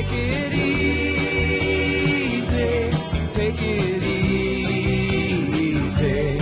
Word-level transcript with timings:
Take 0.00 0.12
it 0.12 0.54
easy, 0.54 1.76
take 3.30 3.60
it 3.60 4.02
easy. 4.72 6.40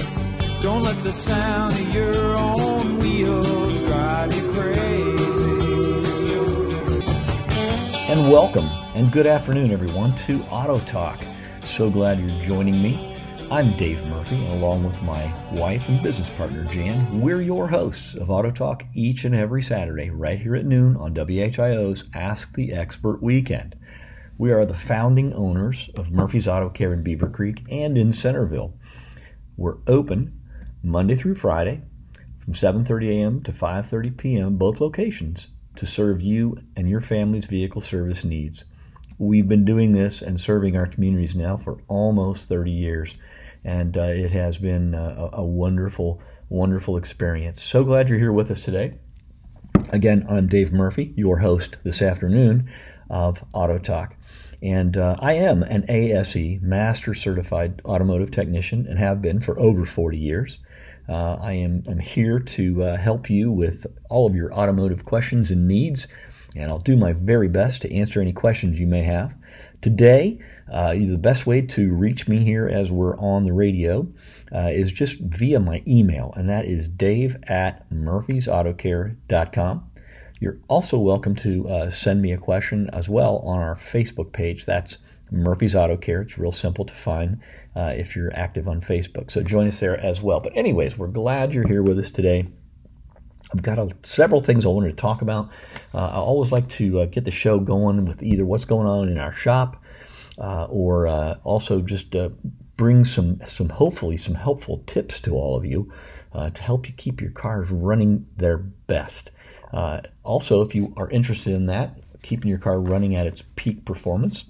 Don't 0.62 0.82
let 0.82 1.02
the 1.02 1.12
sound 1.12 1.74
of 1.74 1.92
your 1.92 2.36
own 2.36 3.00
wheels 3.00 3.82
drive 3.82 4.32
you 4.32 4.52
crazy. 4.52 5.58
And 8.08 8.30
welcome 8.30 8.68
and 8.94 9.10
good 9.10 9.26
afternoon, 9.26 9.72
everyone, 9.72 10.14
to 10.26 10.40
Auto 10.44 10.78
Talk. 10.84 11.20
So 11.62 11.90
glad 11.90 12.20
you're 12.20 12.40
joining 12.44 12.80
me. 12.80 13.07
I'm 13.50 13.74
Dave 13.78 14.04
Murphy, 14.04 14.36
and 14.36 14.62
along 14.62 14.84
with 14.84 15.00
my 15.00 15.32
wife 15.52 15.88
and 15.88 16.02
business 16.02 16.28
partner, 16.28 16.64
Jan, 16.64 17.18
we're 17.18 17.40
your 17.40 17.66
hosts 17.66 18.14
of 18.14 18.28
Auto 18.28 18.50
Talk 18.50 18.84
each 18.92 19.24
and 19.24 19.34
every 19.34 19.62
Saturday, 19.62 20.10
right 20.10 20.38
here 20.38 20.54
at 20.54 20.66
noon 20.66 20.98
on 20.98 21.14
WHIO's 21.14 22.04
Ask 22.12 22.54
the 22.54 22.74
Expert 22.74 23.22
Weekend. 23.22 23.74
We 24.36 24.52
are 24.52 24.66
the 24.66 24.74
founding 24.74 25.32
owners 25.32 25.88
of 25.96 26.12
Murphy's 26.12 26.46
Auto 26.46 26.68
Care 26.68 26.92
in 26.92 27.02
Beavercreek 27.02 27.64
and 27.70 27.96
in 27.96 28.12
Centerville. 28.12 28.74
We're 29.56 29.78
open 29.86 30.38
Monday 30.82 31.16
through 31.16 31.36
Friday 31.36 31.80
from 32.40 32.52
7:30 32.52 33.08
a.m. 33.08 33.42
to 33.44 33.52
5:30 33.52 34.14
p.m. 34.18 34.56
both 34.58 34.78
locations 34.78 35.48
to 35.76 35.86
serve 35.86 36.20
you 36.20 36.58
and 36.76 36.86
your 36.86 37.00
family's 37.00 37.46
vehicle 37.46 37.80
service 37.80 38.24
needs. 38.24 38.64
We've 39.18 39.48
been 39.48 39.64
doing 39.64 39.92
this 39.92 40.22
and 40.22 40.40
serving 40.40 40.76
our 40.76 40.86
communities 40.86 41.34
now 41.34 41.56
for 41.56 41.78
almost 41.88 42.48
30 42.48 42.70
years 42.70 43.14
and 43.64 43.96
uh, 43.96 44.02
it 44.02 44.30
has 44.30 44.58
been 44.58 44.94
a, 44.94 45.30
a, 45.34 45.44
wonderful, 45.44 46.22
wonderful 46.48 46.96
experience. 46.96 47.62
So 47.62 47.84
glad 47.84 48.08
you're 48.08 48.18
here 48.18 48.32
with 48.32 48.50
us 48.50 48.64
today. 48.64 48.94
Again, 49.90 50.26
I'm 50.28 50.46
Dave 50.46 50.72
Murphy, 50.72 51.12
your 51.16 51.38
host 51.38 51.76
this 51.82 52.02
afternoon 52.02 52.70
of 53.10 53.44
Auto 53.52 53.78
Talk. 53.78 54.16
And 54.62 54.96
uh, 54.96 55.16
I 55.18 55.34
am 55.34 55.62
an 55.62 55.84
ASE, 55.88 56.60
Master 56.60 57.14
Certified 57.14 57.80
Automotive 57.84 58.30
Technician, 58.30 58.86
and 58.86 58.98
have 58.98 59.22
been 59.22 59.40
for 59.40 59.58
over 59.58 59.84
40 59.84 60.18
years. 60.18 60.58
Uh, 61.08 61.36
I 61.40 61.52
am 61.52 61.82
I'm 61.88 62.00
here 62.00 62.38
to 62.38 62.82
uh, 62.82 62.96
help 62.96 63.30
you 63.30 63.50
with 63.50 63.86
all 64.10 64.26
of 64.26 64.34
your 64.34 64.52
automotive 64.52 65.04
questions 65.04 65.50
and 65.50 65.66
needs, 65.66 66.06
and 66.56 66.70
I'll 66.70 66.78
do 66.78 66.96
my 66.96 67.12
very 67.12 67.48
best 67.48 67.82
to 67.82 67.94
answer 67.94 68.20
any 68.20 68.32
questions 68.32 68.78
you 68.78 68.86
may 68.86 69.02
have. 69.02 69.34
Today, 69.80 70.40
uh, 70.70 70.92
the 70.92 71.16
best 71.16 71.46
way 71.46 71.62
to 71.62 71.92
reach 71.92 72.28
me 72.28 72.44
here 72.44 72.68
as 72.68 72.90
we're 72.90 73.16
on 73.18 73.44
the 73.44 73.52
radio 73.52 74.08
uh, 74.52 74.70
is 74.72 74.92
just 74.92 75.18
via 75.20 75.60
my 75.60 75.82
email, 75.86 76.32
and 76.36 76.48
that 76.48 76.64
is 76.64 76.88
dave 76.88 77.36
at 77.44 77.88
murphysautocare.com. 77.90 79.90
You're 80.40 80.58
also 80.68 80.98
welcome 80.98 81.34
to 81.36 81.68
uh, 81.68 81.90
send 81.90 82.22
me 82.22 82.32
a 82.32 82.38
question 82.38 82.88
as 82.92 83.08
well 83.08 83.38
on 83.38 83.60
our 83.60 83.74
Facebook 83.74 84.32
page. 84.32 84.66
That's 84.66 84.98
Murphy's 85.30 85.74
Auto 85.74 85.96
Care. 85.96 86.22
It's 86.22 86.38
real 86.38 86.52
simple 86.52 86.84
to 86.84 86.94
find 86.94 87.40
uh, 87.74 87.94
if 87.96 88.14
you're 88.14 88.34
active 88.34 88.68
on 88.68 88.80
Facebook. 88.80 89.30
So 89.30 89.42
join 89.42 89.66
us 89.66 89.80
there 89.80 89.98
as 89.98 90.22
well. 90.22 90.40
But, 90.40 90.56
anyways, 90.56 90.96
we're 90.96 91.08
glad 91.08 91.54
you're 91.54 91.66
here 91.66 91.82
with 91.82 91.98
us 91.98 92.10
today. 92.10 92.48
I've 93.52 93.62
got 93.62 93.78
a, 93.78 93.90
several 94.02 94.42
things 94.42 94.66
I 94.66 94.68
wanted 94.68 94.90
to 94.90 94.96
talk 94.96 95.22
about. 95.22 95.50
Uh, 95.94 96.06
I 96.06 96.16
always 96.16 96.52
like 96.52 96.68
to 96.70 97.00
uh, 97.00 97.06
get 97.06 97.24
the 97.24 97.30
show 97.30 97.58
going 97.58 98.04
with 98.04 98.22
either 98.22 98.44
what's 98.44 98.64
going 98.64 98.86
on 98.86 99.08
in 99.08 99.18
our 99.18 99.32
shop 99.32 99.82
uh, 100.38 100.64
or 100.64 101.06
uh, 101.06 101.36
also 101.44 101.80
just 101.80 102.14
uh, 102.14 102.28
bring 102.76 103.04
some, 103.04 103.40
some 103.46 103.70
hopefully 103.70 104.16
some 104.16 104.34
helpful 104.34 104.82
tips 104.86 105.20
to 105.20 105.34
all 105.34 105.56
of 105.56 105.64
you 105.64 105.90
uh, 106.32 106.50
to 106.50 106.62
help 106.62 106.88
you 106.88 106.94
keep 106.94 107.20
your 107.20 107.30
cars 107.30 107.70
running 107.70 108.26
their 108.36 108.58
best. 108.58 109.30
also, 110.22 110.62
if 110.62 110.74
you 110.74 110.92
are 110.96 111.08
interested 111.10 111.54
in 111.54 111.66
that, 111.66 111.98
keeping 112.22 112.50
your 112.50 112.58
car 112.58 112.80
running 112.80 113.16
at 113.16 113.26
its 113.26 113.42
peak 113.56 113.84
performance, 113.84 114.44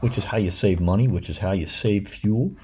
which 0.00 0.18
is 0.18 0.24
how 0.24 0.38
you 0.38 0.50
save 0.50 0.80
money, 0.80 1.08
which 1.08 1.30
is 1.30 1.38
how 1.38 1.52
you 1.52 1.66
save 1.66 2.08
fuel, 2.08 2.54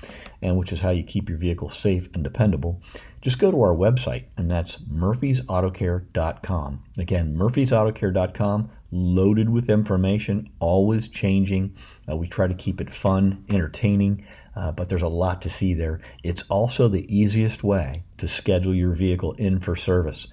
and 0.41 0.57
which 0.57 0.73
is 0.73 0.81
how 0.81 0.91
you 0.91 1.03
keep 1.03 1.29
your 1.29 1.39
vehicle 1.39 1.69
safe 1.69 2.09
and 2.15 2.25
dependable, 2.25 2.81
just 3.21 3.39
go 3.39 3.51
to 3.51 3.63
our 3.63 3.75
website, 3.75 4.25
and 4.37 4.51
that's 4.51 4.79
murphysautocare.com. 4.79 6.83
Again, 6.99 7.37
murphysautocare.com, 7.37 8.71
loaded 8.91 9.49
with 9.49 9.71
information, 9.71 10.51
always 10.59 11.09
changing. 11.09 11.77
Uh, 12.11 12.17
we 12.17 12.27
try 12.27 12.49
to 12.49 12.55
keep 12.55 12.81
it 12.81 12.91
fun, 12.91 13.45
entertaining, 13.49 14.27
uh, 14.57 14.73
but 14.73 14.89
there's 14.89 15.03
a 15.03 15.09
lot 15.09 15.41
to 15.43 15.49
see 15.49 15.73
there. 15.73 16.01
It's 16.25 16.43
also 16.49 16.89
the 16.89 17.07
easiest 17.15 17.63
way 17.63 18.03
to 18.19 18.27
schedule 18.27 18.75
your 18.75 18.93
vehicle 18.93 19.35
in 19.35 19.61
for 19.61 19.77
service. 19.77 20.27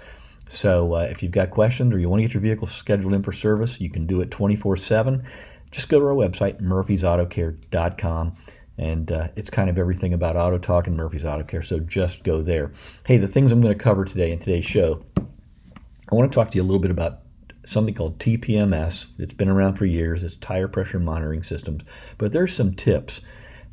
So 0.48 0.96
uh, 0.96 1.08
if 1.12 1.22
you've 1.22 1.32
got 1.32 1.52
questions 1.52 1.94
or 1.94 2.00
you 2.00 2.10
want 2.10 2.22
to 2.22 2.28
get 2.28 2.34
your 2.34 2.42
vehicle 2.42 2.66
scheduled 2.66 3.14
in 3.14 3.22
for 3.22 3.32
service, 3.32 3.80
you 3.80 3.92
can 3.92 4.08
do 4.08 4.20
it 4.22 4.32
24 4.32 4.78
7. 4.78 5.24
Just 5.72 5.90
go 5.90 6.00
to 6.00 6.06
our 6.06 6.14
website, 6.14 6.62
murphysautocare.com 6.62 8.36
and 8.80 9.12
uh, 9.12 9.28
it's 9.36 9.50
kind 9.50 9.70
of 9.70 9.78
everything 9.78 10.14
about 10.14 10.38
Auto 10.38 10.58
Talk 10.58 10.88
and 10.88 10.96
Murphy's 10.96 11.26
Auto 11.26 11.44
Care. 11.44 11.62
So 11.62 11.80
just 11.80 12.24
go 12.24 12.42
there. 12.42 12.72
Hey, 13.06 13.18
the 13.18 13.28
things 13.28 13.52
I'm 13.52 13.60
going 13.60 13.78
to 13.78 13.84
cover 13.84 14.06
today 14.06 14.32
in 14.32 14.40
today's 14.40 14.66
show, 14.66 15.04
I 15.18 16.16
want 16.16 16.32
to 16.32 16.36
talk 16.36 16.50
to 16.52 16.56
you 16.56 16.62
a 16.62 16.64
little 16.64 16.80
bit 16.80 16.90
about 16.90 17.20
something 17.66 17.94
called 17.94 18.20
TPMS. 18.20 19.08
It's 19.20 19.34
been 19.34 19.50
around 19.50 19.76
for 19.76 19.86
years. 19.86 20.24
It's 20.24 20.36
tire 20.38 20.70
pressure 20.70 20.98
monitoring 20.98 21.44
systems, 21.44 21.84
but 22.18 22.32
there's 22.32 22.56
some 22.56 22.74
tips 22.74 23.20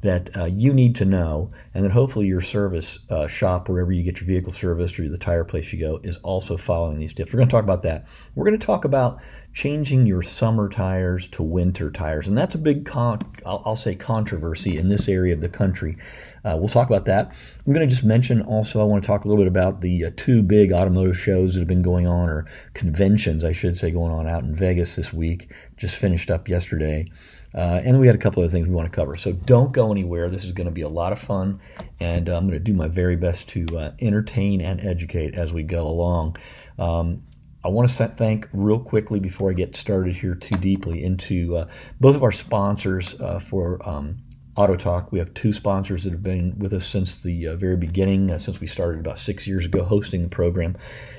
that 0.02 0.36
uh, 0.36 0.44
you 0.44 0.72
need 0.72 0.94
to 0.96 1.04
know, 1.04 1.50
and 1.74 1.84
that 1.84 1.90
hopefully 1.90 2.26
your 2.26 2.40
service 2.40 2.98
uh, 3.10 3.26
shop, 3.26 3.68
wherever 3.68 3.90
you 3.92 4.02
get 4.02 4.20
your 4.20 4.26
vehicle 4.26 4.52
serviced 4.52 5.00
or 5.00 5.08
the 5.08 5.18
tire 5.18 5.44
place 5.44 5.72
you 5.72 5.80
go, 5.80 5.98
is 6.02 6.18
also 6.18 6.56
following 6.56 6.98
these 6.98 7.14
tips. 7.14 7.32
We're 7.32 7.38
going 7.38 7.48
to 7.48 7.52
talk 7.52 7.64
about 7.64 7.82
that. 7.84 8.06
We're 8.34 8.44
going 8.44 8.58
to 8.58 8.66
talk 8.66 8.84
about 8.84 9.20
changing 9.54 10.06
your 10.06 10.22
summer 10.22 10.68
tires 10.68 11.26
to 11.28 11.42
winter 11.42 11.90
tires, 11.90 12.28
and 12.28 12.36
that's 12.36 12.54
a 12.54 12.58
big, 12.58 12.84
con- 12.84 13.20
I'll, 13.46 13.62
I'll 13.64 13.76
say, 13.76 13.94
controversy 13.94 14.76
in 14.76 14.88
this 14.88 15.08
area 15.08 15.34
of 15.34 15.40
the 15.40 15.48
country. 15.48 15.96
Uh, 16.44 16.56
we'll 16.56 16.68
talk 16.68 16.88
about 16.88 17.06
that. 17.06 17.34
I'm 17.66 17.72
going 17.72 17.88
to 17.88 17.92
just 17.92 18.04
mention 18.04 18.42
also, 18.42 18.80
I 18.80 18.84
want 18.84 19.02
to 19.02 19.06
talk 19.06 19.24
a 19.24 19.28
little 19.28 19.42
bit 19.42 19.48
about 19.48 19.80
the 19.80 20.04
uh, 20.04 20.10
two 20.16 20.42
big 20.42 20.72
automotive 20.72 21.18
shows 21.18 21.54
that 21.54 21.60
have 21.60 21.68
been 21.68 21.82
going 21.82 22.06
on, 22.06 22.28
or 22.28 22.46
conventions, 22.74 23.44
I 23.44 23.52
should 23.52 23.76
say, 23.76 23.90
going 23.90 24.12
on 24.12 24.28
out 24.28 24.44
in 24.44 24.54
Vegas 24.54 24.94
this 24.94 25.12
week. 25.12 25.50
Just 25.76 25.96
finished 25.96 26.30
up 26.30 26.48
yesterday. 26.48 27.10
Uh, 27.56 27.80
and 27.84 27.98
we 27.98 28.06
had 28.06 28.14
a 28.14 28.18
couple 28.18 28.42
of 28.42 28.50
things 28.50 28.68
we 28.68 28.74
want 28.74 28.86
to 28.86 28.94
cover. 28.94 29.16
So 29.16 29.32
don't 29.32 29.72
go 29.72 29.90
anywhere. 29.90 30.28
This 30.28 30.44
is 30.44 30.52
going 30.52 30.66
to 30.66 30.72
be 30.72 30.82
a 30.82 30.88
lot 30.88 31.12
of 31.12 31.18
fun, 31.18 31.58
and 32.00 32.28
I'm 32.28 32.46
going 32.46 32.52
to 32.52 32.60
do 32.60 32.74
my 32.74 32.88
very 32.88 33.16
best 33.16 33.48
to 33.50 33.66
uh, 33.78 33.92
entertain 34.00 34.60
and 34.60 34.78
educate 34.80 35.34
as 35.34 35.52
we 35.54 35.62
go 35.62 35.86
along. 35.86 36.36
Um, 36.78 37.22
I 37.64 37.68
want 37.68 37.88
to 37.88 38.08
thank 38.08 38.48
real 38.52 38.78
quickly 38.78 39.18
before 39.18 39.50
I 39.50 39.54
get 39.54 39.74
started 39.74 40.14
here 40.14 40.34
too 40.34 40.56
deeply 40.58 41.02
into 41.02 41.56
uh, 41.56 41.68
both 41.98 42.14
of 42.14 42.22
our 42.22 42.30
sponsors 42.30 43.20
uh, 43.20 43.40
for 43.40 43.80
um, 43.88 44.18
Auto 44.54 44.76
Talk. 44.76 45.10
We 45.10 45.18
have 45.18 45.34
two 45.34 45.52
sponsors 45.52 46.04
that 46.04 46.12
have 46.12 46.22
been 46.22 46.58
with 46.58 46.72
us 46.72 46.86
since 46.86 47.18
the 47.18 47.48
uh, 47.48 47.56
very 47.56 47.76
beginning, 47.76 48.30
uh, 48.30 48.38
since 48.38 48.60
we 48.60 48.66
started 48.66 49.00
about 49.00 49.18
six 49.18 49.46
years 49.46 49.64
ago 49.64 49.82
hosting 49.82 50.22
the 50.22 50.28
program. 50.28 50.76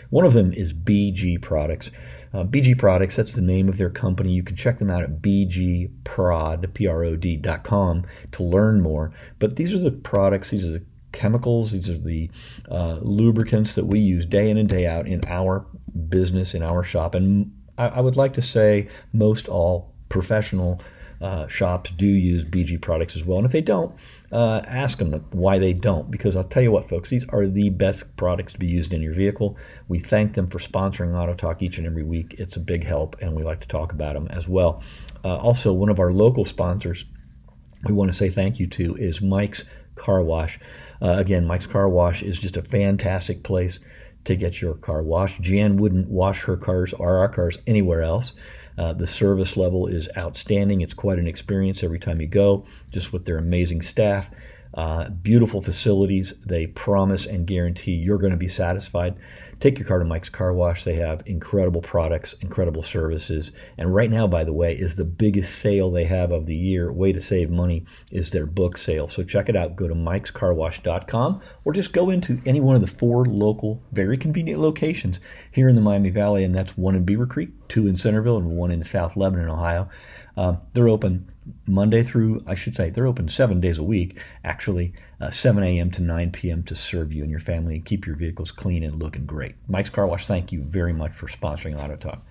One 0.09 0.25
of 0.25 0.33
them 0.33 0.53
is 0.53 0.73
BG 0.73 1.41
Products. 1.41 1.91
Uh, 2.37 2.43
BG 2.43 2.77
Products, 2.77 3.15
that's 3.15 3.33
the 3.33 3.41
name 3.41 3.67
of 3.67 3.77
their 3.77 3.89
company. 3.89 4.31
You 4.31 4.43
can 4.43 4.55
check 4.55 4.77
them 4.77 4.91
out 4.91 5.01
at 5.01 5.23
bgprod, 5.23 6.71
P-R-O-D.com 6.71 8.05
to 8.33 8.43
learn 8.43 8.81
more. 8.81 9.11
But 9.39 9.55
these 9.55 9.73
are 9.73 9.79
the 9.79 9.89
products, 9.89 10.51
these 10.51 10.63
are 10.63 10.73
the 10.73 10.85
chemicals, 11.13 11.71
these 11.71 11.89
are 11.89 11.97
the 11.97 12.29
uh, 12.69 12.99
lubricants 13.01 13.73
that 13.73 13.85
we 13.85 13.97
use 13.97 14.23
day 14.23 14.51
in 14.51 14.57
and 14.59 14.69
day 14.69 14.85
out 14.85 15.07
in 15.07 15.21
our 15.25 15.65
business, 16.09 16.53
in 16.53 16.61
our 16.61 16.83
shop. 16.83 17.15
And 17.15 17.51
I, 17.79 17.87
I 17.87 18.01
would 18.01 18.17
like 18.17 18.33
to 18.33 18.41
say 18.43 18.87
most 19.13 19.47
all 19.47 19.95
professional 20.09 20.79
uh, 21.19 21.47
shops 21.47 21.89
do 21.89 22.05
use 22.05 22.43
BG 22.43 22.79
products 22.79 23.15
as 23.15 23.25
well. 23.25 23.39
And 23.39 23.47
if 23.47 23.51
they 23.51 23.61
don't, 23.61 23.95
uh, 24.31 24.61
ask 24.65 24.97
them 24.97 25.13
why 25.31 25.57
they 25.57 25.73
don't. 25.73 26.11
Because 26.11 26.35
I'll 26.35 26.43
tell 26.43 26.63
you 26.63 26.71
what, 26.71 26.89
folks, 26.89 27.09
these 27.09 27.25
are 27.29 27.47
the 27.47 27.69
best 27.69 28.15
products 28.17 28.53
to 28.53 28.59
be 28.59 28.67
used 28.67 28.93
in 28.93 29.01
your 29.01 29.13
vehicle. 29.13 29.57
We 29.87 29.99
thank 29.99 30.33
them 30.33 30.49
for 30.49 30.59
sponsoring 30.59 31.15
Auto 31.15 31.33
Talk 31.33 31.61
each 31.61 31.77
and 31.77 31.87
every 31.87 32.03
week. 32.03 32.35
It's 32.37 32.55
a 32.55 32.59
big 32.59 32.83
help, 32.83 33.17
and 33.21 33.35
we 33.35 33.43
like 33.43 33.61
to 33.61 33.67
talk 33.67 33.93
about 33.93 34.13
them 34.13 34.27
as 34.29 34.47
well. 34.47 34.83
Uh, 35.23 35.37
also, 35.37 35.73
one 35.73 35.89
of 35.89 35.99
our 35.99 36.11
local 36.11 36.45
sponsors 36.45 37.05
we 37.83 37.93
want 37.93 38.11
to 38.11 38.17
say 38.17 38.29
thank 38.29 38.59
you 38.59 38.67
to 38.67 38.95
is 38.95 39.21
Mike's 39.21 39.63
Car 39.95 40.23
Wash. 40.23 40.59
Uh, 41.01 41.15
again, 41.17 41.45
Mike's 41.45 41.67
Car 41.67 41.87
Wash 41.87 42.23
is 42.23 42.39
just 42.39 42.57
a 42.57 42.63
fantastic 42.63 43.43
place 43.43 43.79
to 44.25 44.35
get 44.35 44.61
your 44.61 44.73
car 44.73 45.03
washed. 45.03 45.39
Jan 45.41 45.77
wouldn't 45.77 46.09
wash 46.09 46.43
her 46.43 46.57
cars 46.57 46.93
or 46.93 47.19
our 47.19 47.29
cars 47.29 47.57
anywhere 47.65 48.01
else. 48.01 48.33
Uh, 48.77 48.93
the 48.93 49.07
service 49.07 49.57
level 49.57 49.87
is 49.87 50.07
outstanding. 50.17 50.81
It's 50.81 50.93
quite 50.93 51.19
an 51.19 51.27
experience 51.27 51.83
every 51.83 51.99
time 51.99 52.21
you 52.21 52.27
go, 52.27 52.65
just 52.91 53.11
with 53.11 53.25
their 53.25 53.37
amazing 53.37 53.81
staff. 53.81 54.29
Uh, 54.73 55.09
beautiful 55.09 55.61
facilities. 55.61 56.33
They 56.45 56.67
promise 56.67 57.25
and 57.25 57.47
guarantee 57.47 57.93
you're 57.93 58.17
going 58.17 58.31
to 58.31 58.37
be 58.37 58.47
satisfied. 58.47 59.15
take 59.59 59.79
your 59.79 59.87
car 59.87 59.99
to 59.99 60.05
Mike's 60.05 60.29
Car 60.29 60.53
Wash. 60.53 60.83
They 60.83 60.95
have 60.95 61.23
incredible 61.25 61.81
products, 61.81 62.33
incredible 62.41 62.83
services. 62.83 63.51
And 63.77 63.93
right 63.93 64.09
now, 64.09 64.27
by 64.27 64.43
the 64.43 64.53
way, 64.53 64.75
is 64.75 64.95
the 64.95 65.05
biggest 65.05 65.59
sale 65.59 65.89
they 65.89 66.05
have 66.05 66.31
of 66.31 66.45
the 66.45 66.55
year. 66.55 66.91
Way 66.91 67.11
to 67.11 67.19
save 67.19 67.49
money 67.49 67.85
is 68.11 68.29
their 68.29 68.45
book 68.45 68.77
sale. 68.77 69.07
So 69.07 69.23
check 69.23 69.49
it 69.49 69.55
out. 69.55 69.75
Go 69.75 69.87
to 69.87 69.95
mikescarwash.com 69.95 71.41
or 71.65 71.73
just 71.73 71.93
go 71.93 72.09
into 72.09 72.39
any 72.45 72.61
one 72.61 72.75
of 72.75 72.81
the 72.81 72.87
four 72.87 73.25
local, 73.25 73.81
very 73.93 74.17
convenient 74.17 74.61
locations 74.61 75.19
here 75.51 75.69
in 75.69 75.75
the 75.75 75.81
Miami 75.81 76.11
Valley. 76.11 76.43
And 76.43 76.53
that's 76.53 76.77
one 76.77 76.95
in 76.95 77.05
Beavercreek, 77.05 77.51
two 77.67 77.87
in 77.87 77.95
Centerville, 77.95 78.37
and 78.37 78.51
one 78.51 78.71
in 78.71 78.83
South 78.83 79.15
Lebanon, 79.15 79.49
Ohio. 79.49 79.89
Uh, 80.37 80.55
they're 80.73 80.87
open 80.87 81.27
Monday 81.65 82.03
through, 82.03 82.43
I 82.45 82.53
should 82.53 82.75
say, 82.75 82.91
they're 82.91 83.07
open 83.07 83.27
seven 83.27 83.59
days 83.59 83.79
a 83.79 83.83
week, 83.83 84.19
actually, 84.43 84.93
uh, 85.19 85.31
7 85.31 85.63
a.m. 85.63 85.89
to 85.91 86.03
9 86.03 86.31
p.m. 86.31 86.63
to 86.63 86.75
serve 86.75 87.11
you 87.11 87.23
and 87.23 87.31
your 87.31 87.39
family 87.39 87.75
and 87.75 87.83
keep 87.85 88.05
your 88.05 88.15
vehicles 88.15 88.51
clean 88.51 88.83
and 88.83 89.01
looking 89.01 89.25
great. 89.25 89.55
Mike's 89.67 89.89
Car 89.89 90.05
Wash, 90.05 90.27
thank 90.27 90.51
you 90.51 90.61
very 90.61 90.93
much 90.93 91.11
for 91.11 91.27
sponsoring 91.27 91.81
Auto 91.83 91.95
Talk. 91.95 92.23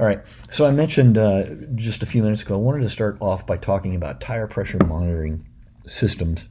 All 0.00 0.06
right, 0.06 0.26
so 0.50 0.66
I 0.66 0.72
mentioned 0.72 1.16
uh, 1.16 1.44
just 1.76 2.02
a 2.02 2.06
few 2.06 2.24
minutes 2.24 2.42
ago, 2.42 2.54
I 2.54 2.58
wanted 2.58 2.80
to 2.80 2.88
start 2.88 3.16
off 3.20 3.46
by 3.46 3.56
talking 3.56 3.94
about 3.94 4.20
tire 4.20 4.48
pressure 4.48 4.78
monitoring 4.84 5.46
systems 5.86 6.48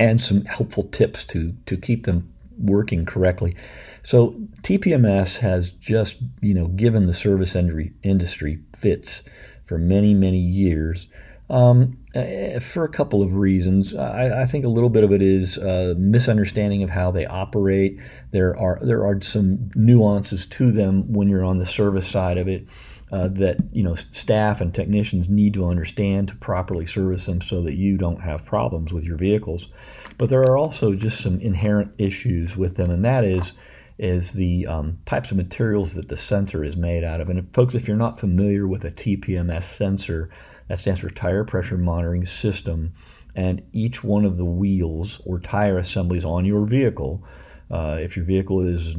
and 0.00 0.20
some 0.20 0.44
helpful 0.46 0.84
tips 0.84 1.24
to, 1.26 1.54
to 1.66 1.76
keep 1.76 2.06
them 2.06 2.34
working 2.58 3.04
correctly. 3.04 3.54
So 4.02 4.34
TPMS 4.62 5.38
has 5.38 5.70
just, 5.70 6.18
you 6.40 6.54
know, 6.54 6.66
given 6.68 7.06
the 7.06 7.14
service 7.14 7.54
industry 7.54 8.60
fits 8.74 9.22
for 9.66 9.78
many, 9.78 10.14
many 10.14 10.38
years. 10.38 11.08
Um, 11.50 11.98
eh, 12.14 12.58
for 12.58 12.84
a 12.84 12.88
couple 12.88 13.22
of 13.22 13.34
reasons, 13.34 13.94
I, 13.94 14.42
I, 14.42 14.46
think 14.46 14.64
a 14.64 14.68
little 14.68 14.88
bit 14.88 15.04
of 15.04 15.12
it 15.12 15.20
is 15.20 15.58
a 15.58 15.94
misunderstanding 15.98 16.82
of 16.82 16.88
how 16.88 17.10
they 17.10 17.26
operate. 17.26 17.98
There 18.30 18.58
are 18.58 18.78
there 18.80 19.04
are 19.04 19.20
some 19.20 19.70
nuances 19.74 20.46
to 20.46 20.72
them 20.72 21.12
when 21.12 21.28
you're 21.28 21.44
on 21.44 21.58
the 21.58 21.66
service 21.66 22.08
side 22.08 22.38
of 22.38 22.48
it 22.48 22.66
uh, 23.12 23.28
that 23.28 23.58
you 23.72 23.82
know 23.82 23.94
staff 23.94 24.62
and 24.62 24.74
technicians 24.74 25.28
need 25.28 25.52
to 25.54 25.66
understand 25.66 26.28
to 26.28 26.36
properly 26.36 26.86
service 26.86 27.26
them, 27.26 27.42
so 27.42 27.62
that 27.62 27.76
you 27.76 27.98
don't 27.98 28.22
have 28.22 28.46
problems 28.46 28.94
with 28.94 29.04
your 29.04 29.18
vehicles. 29.18 29.68
But 30.16 30.30
there 30.30 30.42
are 30.42 30.56
also 30.56 30.94
just 30.94 31.20
some 31.20 31.40
inherent 31.40 31.92
issues 31.98 32.56
with 32.56 32.76
them, 32.76 32.90
and 32.90 33.04
that 33.04 33.22
is 33.22 33.52
is 33.98 34.32
the 34.32 34.66
um, 34.66 34.98
types 35.04 35.30
of 35.30 35.36
materials 35.36 35.94
that 35.94 36.08
the 36.08 36.16
sensor 36.16 36.64
is 36.64 36.76
made 36.76 37.04
out 37.04 37.20
of. 37.20 37.28
And 37.28 37.52
folks, 37.54 37.74
if 37.74 37.86
you're 37.86 37.96
not 37.96 38.18
familiar 38.18 38.66
with 38.66 38.84
a 38.84 38.90
TPMS 38.90 39.62
sensor, 39.64 40.30
that 40.68 40.80
stands 40.80 41.00
for 41.00 41.10
Tire 41.10 41.44
Pressure 41.44 41.78
Monitoring 41.78 42.24
System, 42.24 42.92
and 43.36 43.62
each 43.72 44.02
one 44.02 44.24
of 44.24 44.36
the 44.36 44.44
wheels 44.44 45.20
or 45.24 45.38
tire 45.38 45.78
assemblies 45.78 46.24
on 46.24 46.44
your 46.44 46.64
vehicle, 46.64 47.22
uh, 47.70 47.98
if 48.00 48.16
your 48.16 48.24
vehicle 48.24 48.60
is 48.66 48.96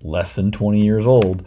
less 0.00 0.34
than 0.34 0.50
20 0.50 0.82
years 0.82 1.06
old, 1.06 1.44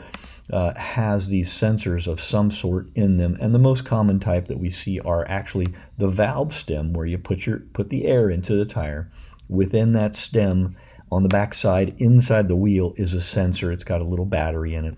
uh, 0.51 0.73
has 0.75 1.27
these 1.27 1.51
sensors 1.51 2.07
of 2.07 2.19
some 2.19 2.51
sort 2.51 2.87
in 2.95 3.17
them, 3.17 3.37
and 3.41 3.53
the 3.53 3.59
most 3.59 3.83
common 3.83 4.19
type 4.19 4.47
that 4.47 4.59
we 4.59 4.69
see 4.69 4.99
are 4.99 5.27
actually 5.27 5.67
the 5.97 6.07
valve 6.07 6.53
stem, 6.53 6.93
where 6.93 7.05
you 7.05 7.17
put 7.17 7.45
your 7.45 7.59
put 7.73 7.89
the 7.89 8.05
air 8.05 8.29
into 8.29 8.55
the 8.55 8.65
tire. 8.65 9.11
Within 9.49 9.93
that 9.93 10.15
stem 10.15 10.75
on 11.11 11.23
the 11.23 11.29
back 11.29 11.53
side, 11.53 11.95
inside 11.97 12.47
the 12.47 12.55
wheel, 12.55 12.93
is 12.97 13.13
a 13.13 13.21
sensor. 13.21 13.71
It's 13.71 13.83
got 13.83 14.01
a 14.01 14.05
little 14.05 14.25
battery 14.25 14.75
in 14.75 14.85
it. 14.85 14.95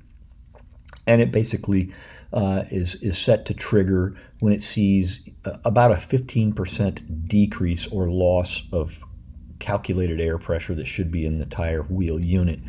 And 1.06 1.21
it 1.21 1.31
basically 1.31 1.94
uh, 2.33 2.63
is, 2.69 2.95
is 2.95 3.18
set 3.18 3.45
to 3.45 3.54
trigger 3.54 4.15
when 4.39 4.54
it 4.54 4.62
sees 4.62 5.21
uh, 5.45 5.57
about 5.63 5.92
a 5.92 5.95
15% 5.95 7.27
decrease 7.27 7.88
or 7.88 8.09
loss 8.09 8.63
of 8.71 8.98
calculated 9.59 10.21
air 10.21 10.38
pressure 10.38 10.75
that 10.75 10.86
should 10.86 11.12
be 11.12 11.25
in 11.25 11.39
the 11.39 11.45
tire 11.45 11.83
wheel 11.83 12.19
unit. 12.19 12.59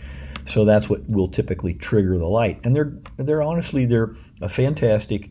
So 0.44 0.64
that's 0.64 0.88
what 0.88 1.08
will 1.08 1.28
typically 1.28 1.74
trigger 1.74 2.16
the 2.18 2.26
light. 2.26 2.60
And 2.64 2.74
they're 2.74 2.94
they're 3.18 3.42
honestly 3.42 3.84
they're 3.84 4.14
a 4.40 4.48
fantastic 4.48 5.30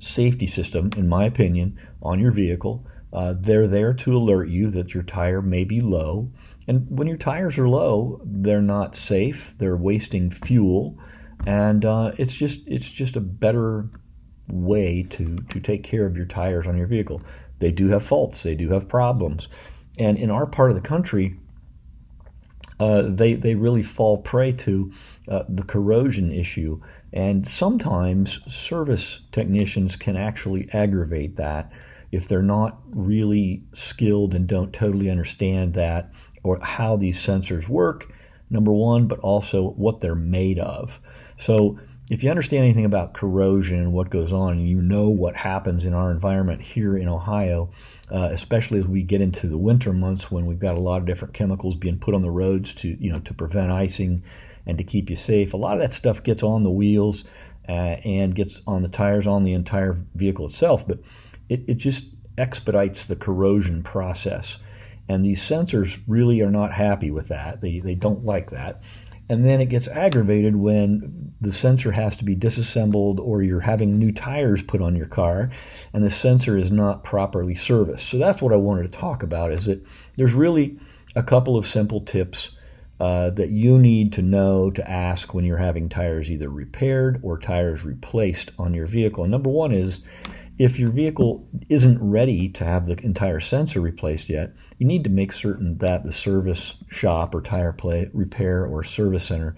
safety 0.00 0.46
system, 0.46 0.90
in 0.96 1.08
my 1.08 1.24
opinion, 1.24 1.78
on 2.02 2.18
your 2.18 2.32
vehicle. 2.32 2.84
Uh, 3.12 3.34
they're 3.38 3.68
there 3.68 3.94
to 3.94 4.16
alert 4.16 4.48
you 4.48 4.70
that 4.70 4.92
your 4.92 5.04
tire 5.04 5.40
may 5.40 5.64
be 5.64 5.80
low. 5.80 6.30
And 6.68 6.86
when 6.88 7.06
your 7.06 7.16
tires 7.16 7.58
are 7.58 7.68
low, 7.68 8.20
they're 8.24 8.62
not 8.62 8.96
safe. 8.96 9.54
They're 9.58 9.76
wasting 9.76 10.30
fuel, 10.30 10.98
and 11.46 11.84
uh, 11.84 12.12
it's 12.18 12.34
just 12.34 12.60
it's 12.66 12.90
just 12.90 13.16
a 13.16 13.20
better 13.20 13.88
way 14.48 15.04
to 15.10 15.36
to 15.36 15.60
take 15.60 15.84
care 15.84 16.06
of 16.06 16.16
your 16.16 16.26
tires 16.26 16.66
on 16.66 16.76
your 16.76 16.88
vehicle. 16.88 17.22
They 17.58 17.70
do 17.70 17.88
have 17.88 18.04
faults. 18.04 18.42
They 18.42 18.54
do 18.54 18.68
have 18.70 18.88
problems, 18.88 19.48
and 19.98 20.18
in 20.18 20.30
our 20.30 20.46
part 20.46 20.70
of 20.70 20.76
the 20.76 20.86
country, 20.86 21.38
uh, 22.80 23.02
they 23.08 23.34
they 23.34 23.54
really 23.54 23.82
fall 23.82 24.18
prey 24.18 24.52
to 24.52 24.92
uh, 25.28 25.44
the 25.48 25.62
corrosion 25.62 26.32
issue, 26.32 26.80
and 27.12 27.46
sometimes 27.46 28.40
service 28.52 29.20
technicians 29.30 29.94
can 29.94 30.16
actually 30.16 30.68
aggravate 30.72 31.36
that 31.36 31.70
if 32.12 32.28
they're 32.28 32.42
not 32.42 32.78
really 32.90 33.64
skilled 33.72 34.34
and 34.34 34.46
don't 34.46 34.72
totally 34.72 35.10
understand 35.10 35.74
that 35.74 36.12
or 36.46 36.58
how 36.60 36.96
these 36.96 37.18
sensors 37.18 37.68
work, 37.68 38.12
number 38.50 38.72
one, 38.72 39.06
but 39.06 39.18
also 39.20 39.70
what 39.70 40.00
they're 40.00 40.14
made 40.14 40.58
of. 40.58 41.00
So 41.36 41.78
if 42.08 42.22
you 42.22 42.30
understand 42.30 42.62
anything 42.62 42.84
about 42.84 43.14
corrosion 43.14 43.78
and 43.78 43.92
what 43.92 44.10
goes 44.10 44.32
on, 44.32 44.52
and 44.52 44.68
you 44.68 44.80
know 44.80 45.08
what 45.08 45.34
happens 45.34 45.84
in 45.84 45.92
our 45.92 46.12
environment 46.12 46.62
here 46.62 46.96
in 46.96 47.08
Ohio, 47.08 47.70
uh, 48.12 48.28
especially 48.30 48.78
as 48.78 48.86
we 48.86 49.02
get 49.02 49.20
into 49.20 49.48
the 49.48 49.58
winter 49.58 49.92
months 49.92 50.30
when 50.30 50.46
we've 50.46 50.60
got 50.60 50.74
a 50.74 50.80
lot 50.80 51.00
of 51.00 51.06
different 51.06 51.34
chemicals 51.34 51.74
being 51.74 51.98
put 51.98 52.14
on 52.14 52.22
the 52.22 52.30
roads 52.30 52.72
to 52.74 52.96
you 53.00 53.10
know 53.10 53.18
to 53.20 53.34
prevent 53.34 53.72
icing 53.72 54.22
and 54.66 54.78
to 54.78 54.84
keep 54.84 55.10
you 55.10 55.16
safe. 55.16 55.52
A 55.52 55.56
lot 55.56 55.74
of 55.74 55.80
that 55.80 55.92
stuff 55.92 56.22
gets 56.22 56.42
on 56.42 56.62
the 56.62 56.70
wheels 56.70 57.24
uh, 57.68 57.96
and 58.04 58.34
gets 58.34 58.62
on 58.66 58.82
the 58.82 58.88
tires 58.88 59.26
on 59.26 59.42
the 59.42 59.52
entire 59.52 59.96
vehicle 60.14 60.46
itself, 60.46 60.86
but 60.86 61.00
it, 61.48 61.64
it 61.66 61.76
just 61.76 62.04
expedites 62.38 63.06
the 63.06 63.16
corrosion 63.16 63.82
process. 63.82 64.58
And 65.08 65.24
these 65.24 65.42
sensors 65.42 66.00
really 66.06 66.40
are 66.40 66.50
not 66.50 66.72
happy 66.72 67.10
with 67.10 67.28
that. 67.28 67.60
They, 67.60 67.80
they 67.80 67.94
don't 67.94 68.24
like 68.24 68.50
that. 68.50 68.82
And 69.28 69.44
then 69.44 69.60
it 69.60 69.66
gets 69.66 69.88
aggravated 69.88 70.54
when 70.54 71.34
the 71.40 71.52
sensor 71.52 71.90
has 71.90 72.16
to 72.16 72.24
be 72.24 72.34
disassembled 72.34 73.18
or 73.18 73.42
you're 73.42 73.60
having 73.60 73.98
new 73.98 74.12
tires 74.12 74.62
put 74.62 74.80
on 74.80 74.94
your 74.94 75.06
car 75.06 75.50
and 75.92 76.04
the 76.04 76.10
sensor 76.10 76.56
is 76.56 76.70
not 76.70 77.02
properly 77.02 77.56
serviced. 77.56 78.08
So 78.08 78.18
that's 78.18 78.40
what 78.40 78.52
I 78.52 78.56
wanted 78.56 78.90
to 78.92 78.98
talk 78.98 79.24
about 79.24 79.52
is 79.52 79.66
that 79.66 79.84
there's 80.16 80.34
really 80.34 80.78
a 81.16 81.24
couple 81.24 81.56
of 81.56 81.66
simple 81.66 82.00
tips 82.02 82.50
uh, 83.00 83.30
that 83.30 83.50
you 83.50 83.78
need 83.78 84.12
to 84.14 84.22
know 84.22 84.70
to 84.70 84.90
ask 84.90 85.34
when 85.34 85.44
you're 85.44 85.58
having 85.58 85.88
tires 85.88 86.30
either 86.30 86.48
repaired 86.48 87.20
or 87.22 87.36
tires 87.36 87.84
replaced 87.84 88.52
on 88.58 88.74
your 88.74 88.86
vehicle. 88.86 89.24
And 89.24 89.30
number 89.30 89.50
one 89.50 89.72
is 89.72 90.00
if 90.58 90.78
your 90.78 90.90
vehicle 90.90 91.46
isn't 91.68 91.98
ready 92.00 92.48
to 92.48 92.64
have 92.64 92.86
the 92.86 92.98
entire 93.04 93.40
sensor 93.40 93.80
replaced 93.80 94.28
yet, 94.28 94.52
you 94.78 94.86
need 94.86 95.04
to 95.04 95.10
make 95.10 95.32
certain 95.32 95.76
that 95.78 96.04
the 96.04 96.12
service 96.12 96.76
shop 96.88 97.34
or 97.34 97.42
tire 97.42 97.72
play, 97.72 98.08
repair 98.12 98.64
or 98.64 98.82
service 98.82 99.24
center 99.24 99.54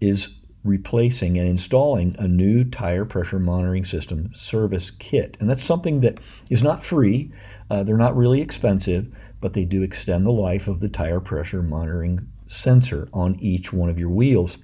is 0.00 0.28
replacing 0.64 1.38
and 1.38 1.48
installing 1.48 2.16
a 2.18 2.26
new 2.26 2.64
tire 2.64 3.04
pressure 3.04 3.38
monitoring 3.38 3.84
system 3.84 4.30
service 4.34 4.90
kit. 4.90 5.36
And 5.38 5.48
that's 5.48 5.62
something 5.62 6.00
that 6.00 6.18
is 6.50 6.62
not 6.62 6.82
free, 6.82 7.32
uh, 7.70 7.82
they're 7.82 7.96
not 7.96 8.16
really 8.16 8.40
expensive, 8.40 9.14
but 9.40 9.52
they 9.52 9.64
do 9.64 9.82
extend 9.82 10.26
the 10.26 10.30
life 10.30 10.66
of 10.66 10.80
the 10.80 10.88
tire 10.88 11.20
pressure 11.20 11.62
monitoring 11.62 12.26
sensor 12.46 13.08
on 13.12 13.38
each 13.40 13.72
one 13.72 13.90
of 13.90 13.98
your 13.98 14.10
wheels. 14.10 14.58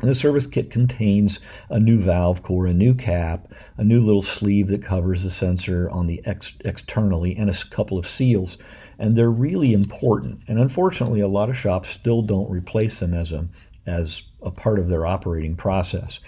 And 0.00 0.10
the 0.10 0.14
service 0.14 0.46
kit 0.46 0.70
contains 0.70 1.40
a 1.70 1.80
new 1.80 1.98
valve 1.98 2.42
core, 2.42 2.66
a 2.66 2.74
new 2.74 2.94
cap, 2.94 3.48
a 3.78 3.84
new 3.84 4.00
little 4.00 4.20
sleeve 4.20 4.68
that 4.68 4.82
covers 4.82 5.22
the 5.22 5.30
sensor 5.30 5.88
on 5.90 6.06
the 6.06 6.20
ex- 6.26 6.52
externally, 6.64 7.34
and 7.36 7.48
a 7.48 7.64
couple 7.70 7.96
of 7.96 8.06
seals. 8.06 8.58
And 8.98 9.16
they're 9.16 9.30
really 9.30 9.72
important. 9.72 10.40
And 10.48 10.58
unfortunately, 10.58 11.20
a 11.20 11.28
lot 11.28 11.48
of 11.48 11.56
shops 11.56 11.88
still 11.88 12.20
don't 12.20 12.50
replace 12.50 12.98
them 12.98 13.14
as 13.14 13.32
a 13.32 13.48
as 13.86 14.24
a 14.42 14.50
part 14.50 14.80
of 14.80 14.88
their 14.88 15.06
operating 15.06 15.54
process. 15.54 16.18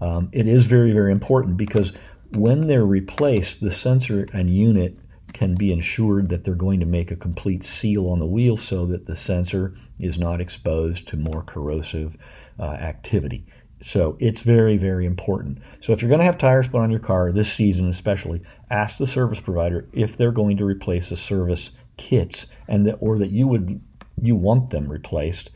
Um, 0.00 0.28
it 0.32 0.46
is 0.46 0.66
very 0.66 0.92
very 0.92 1.10
important 1.10 1.56
because 1.56 1.92
when 2.30 2.66
they're 2.66 2.86
replaced, 2.86 3.60
the 3.60 3.70
sensor 3.70 4.28
and 4.32 4.50
unit 4.50 4.98
can 5.32 5.54
be 5.54 5.72
ensured 5.72 6.28
that 6.28 6.44
they're 6.44 6.54
going 6.54 6.80
to 6.80 6.86
make 6.86 7.10
a 7.10 7.16
complete 7.16 7.64
seal 7.64 8.08
on 8.08 8.18
the 8.18 8.26
wheel 8.26 8.56
so 8.56 8.86
that 8.86 9.06
the 9.06 9.16
sensor 9.16 9.74
is 10.00 10.18
not 10.18 10.40
exposed 10.40 11.06
to 11.08 11.16
more 11.16 11.42
corrosive 11.42 12.16
Uh, 12.58 12.64
activity. 12.64 13.44
So 13.80 14.16
it's 14.18 14.40
very, 14.40 14.78
very 14.78 15.04
important. 15.04 15.58
So 15.80 15.92
if 15.92 16.00
you're 16.00 16.08
going 16.08 16.20
to 16.20 16.24
have 16.24 16.38
tires 16.38 16.68
put 16.68 16.80
on 16.80 16.90
your 16.90 17.00
car 17.00 17.30
this 17.32 17.52
season, 17.52 17.90
especially, 17.90 18.40
ask 18.70 18.96
the 18.96 19.06
service 19.06 19.40
provider 19.40 19.86
if 19.92 20.16
they're 20.16 20.32
going 20.32 20.56
to 20.56 20.64
replace 20.64 21.10
the 21.10 21.16
service 21.16 21.70
kits 21.98 22.46
and 22.66 22.86
that, 22.86 22.94
or 23.00 23.18
that 23.18 23.30
you 23.30 23.46
would 23.46 23.80
you 24.22 24.34
want 24.34 24.70
them 24.70 24.90
replaced 24.90 25.50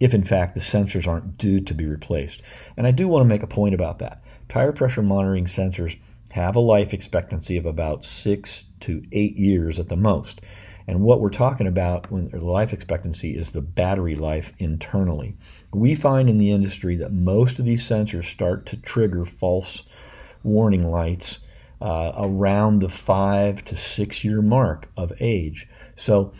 if 0.00 0.14
in 0.14 0.24
fact 0.24 0.54
the 0.54 0.60
sensors 0.60 1.06
aren't 1.06 1.36
due 1.36 1.60
to 1.60 1.74
be 1.74 1.84
replaced. 1.84 2.40
And 2.76 2.86
I 2.86 2.90
do 2.92 3.08
want 3.08 3.22
to 3.22 3.28
make 3.28 3.42
a 3.42 3.46
point 3.46 3.74
about 3.74 3.98
that. 3.98 4.22
Tire 4.48 4.72
pressure 4.72 5.02
monitoring 5.02 5.44
sensors 5.44 5.98
have 6.30 6.56
a 6.56 6.60
life 6.60 6.94
expectancy 6.94 7.56
of 7.56 7.66
about 7.66 8.04
six 8.04 8.64
to 8.80 9.02
eight 9.12 9.36
years 9.36 9.78
at 9.78 9.88
the 9.88 9.96
most. 9.96 10.40
And 10.88 11.02
what 11.02 11.20
we're 11.20 11.28
talking 11.28 11.66
about 11.66 12.10
when 12.10 12.28
life 12.28 12.72
expectancy 12.72 13.36
is 13.36 13.50
the 13.50 13.60
battery 13.60 14.14
life 14.14 14.54
internally. 14.58 15.36
We 15.70 15.94
find 15.94 16.30
in 16.30 16.38
the 16.38 16.50
industry 16.50 16.96
that 16.96 17.12
most 17.12 17.58
of 17.58 17.66
these 17.66 17.86
sensors 17.86 18.24
start 18.24 18.64
to 18.66 18.78
trigger 18.78 19.26
false 19.26 19.82
warning 20.42 20.90
lights 20.90 21.40
uh, 21.82 22.12
around 22.16 22.78
the 22.78 22.88
five 22.88 23.62
to 23.66 23.76
six 23.76 24.24
year 24.24 24.40
mark 24.40 24.88
of 24.96 25.12
age. 25.20 25.68
So 25.94 26.32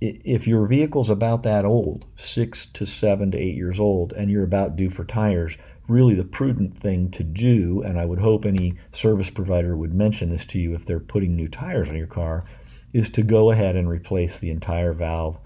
if 0.00 0.46
your 0.46 0.66
vehicle's 0.66 1.10
about 1.10 1.42
that 1.42 1.64
old, 1.64 2.06
six 2.14 2.66
to 2.74 2.86
seven 2.86 3.32
to 3.32 3.38
eight 3.38 3.56
years 3.56 3.80
old, 3.80 4.12
and 4.12 4.30
you're 4.30 4.44
about 4.44 4.76
due 4.76 4.88
for 4.88 5.04
tires, 5.04 5.56
really 5.88 6.14
the 6.14 6.24
prudent 6.24 6.78
thing 6.78 7.10
to 7.10 7.24
do, 7.24 7.82
and 7.82 7.98
I 7.98 8.04
would 8.04 8.20
hope 8.20 8.44
any 8.44 8.76
service 8.92 9.30
provider 9.30 9.76
would 9.76 9.94
mention 9.94 10.30
this 10.30 10.44
to 10.46 10.60
you 10.60 10.74
if 10.74 10.84
they're 10.84 11.00
putting 11.00 11.34
new 11.34 11.48
tires 11.48 11.88
on 11.88 11.96
your 11.96 12.06
car, 12.06 12.44
is 12.92 13.08
to 13.10 13.22
go 13.22 13.50
ahead 13.50 13.76
and 13.76 13.88
replace 13.88 14.38
the 14.38 14.50
entire 14.50 14.92
valve 14.92 15.38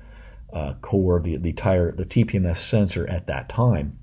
uh, 0.52 0.75
core, 0.80 1.20
the, 1.20 1.37
the 1.37 1.52
tire, 1.52 1.92
the 1.92 2.04
TPMS 2.04 2.56
sensor 2.56 3.06
at 3.09 3.26
that 3.26 3.49
time. 3.49 3.99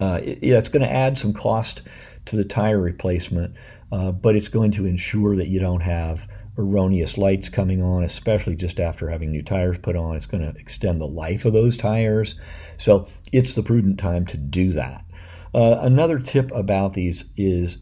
Uh, 0.00 0.20
it, 0.22 0.38
it's 0.42 0.68
going 0.68 0.82
to 0.82 0.90
add 0.90 1.18
some 1.18 1.32
cost 1.32 1.82
to 2.26 2.36
the 2.36 2.44
tire 2.44 2.80
replacement, 2.80 3.54
uh, 3.92 4.12
but 4.12 4.36
it's 4.36 4.48
going 4.48 4.70
to 4.70 4.86
ensure 4.86 5.36
that 5.36 5.48
you 5.48 5.60
don't 5.60 5.82
have 5.82 6.28
erroneous 6.58 7.16
lights 7.16 7.48
coming 7.48 7.82
on, 7.82 8.02
especially 8.02 8.56
just 8.56 8.80
after 8.80 9.08
having 9.08 9.30
new 9.30 9.42
tires 9.42 9.78
put 9.78 9.96
on. 9.96 10.16
It's 10.16 10.26
going 10.26 10.42
to 10.42 10.58
extend 10.58 11.00
the 11.00 11.06
life 11.06 11.44
of 11.44 11.52
those 11.52 11.76
tires. 11.76 12.34
So 12.76 13.08
it's 13.32 13.54
the 13.54 13.62
prudent 13.62 13.98
time 13.98 14.26
to 14.26 14.36
do 14.36 14.72
that. 14.72 15.04
Uh, 15.54 15.78
another 15.80 16.18
tip 16.18 16.50
about 16.52 16.92
these 16.92 17.24
is 17.36 17.78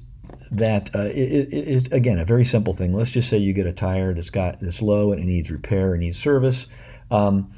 that 0.50 0.94
uh, 0.94 1.00
it, 1.00 1.52
it, 1.52 1.54
it's 1.54 1.88
again 1.88 2.18
a 2.18 2.24
very 2.24 2.44
simple 2.44 2.74
thing. 2.74 2.92
Let's 2.92 3.10
just 3.10 3.28
say 3.28 3.38
you 3.38 3.52
get 3.52 3.66
a 3.66 3.72
tire 3.72 4.14
that's 4.14 4.30
got 4.30 4.60
this 4.60 4.82
low 4.82 5.12
and 5.12 5.20
it 5.20 5.26
needs 5.26 5.50
repair 5.50 5.94
and 5.94 6.00
needs 6.00 6.18
service. 6.18 6.66
Um, 7.10 7.52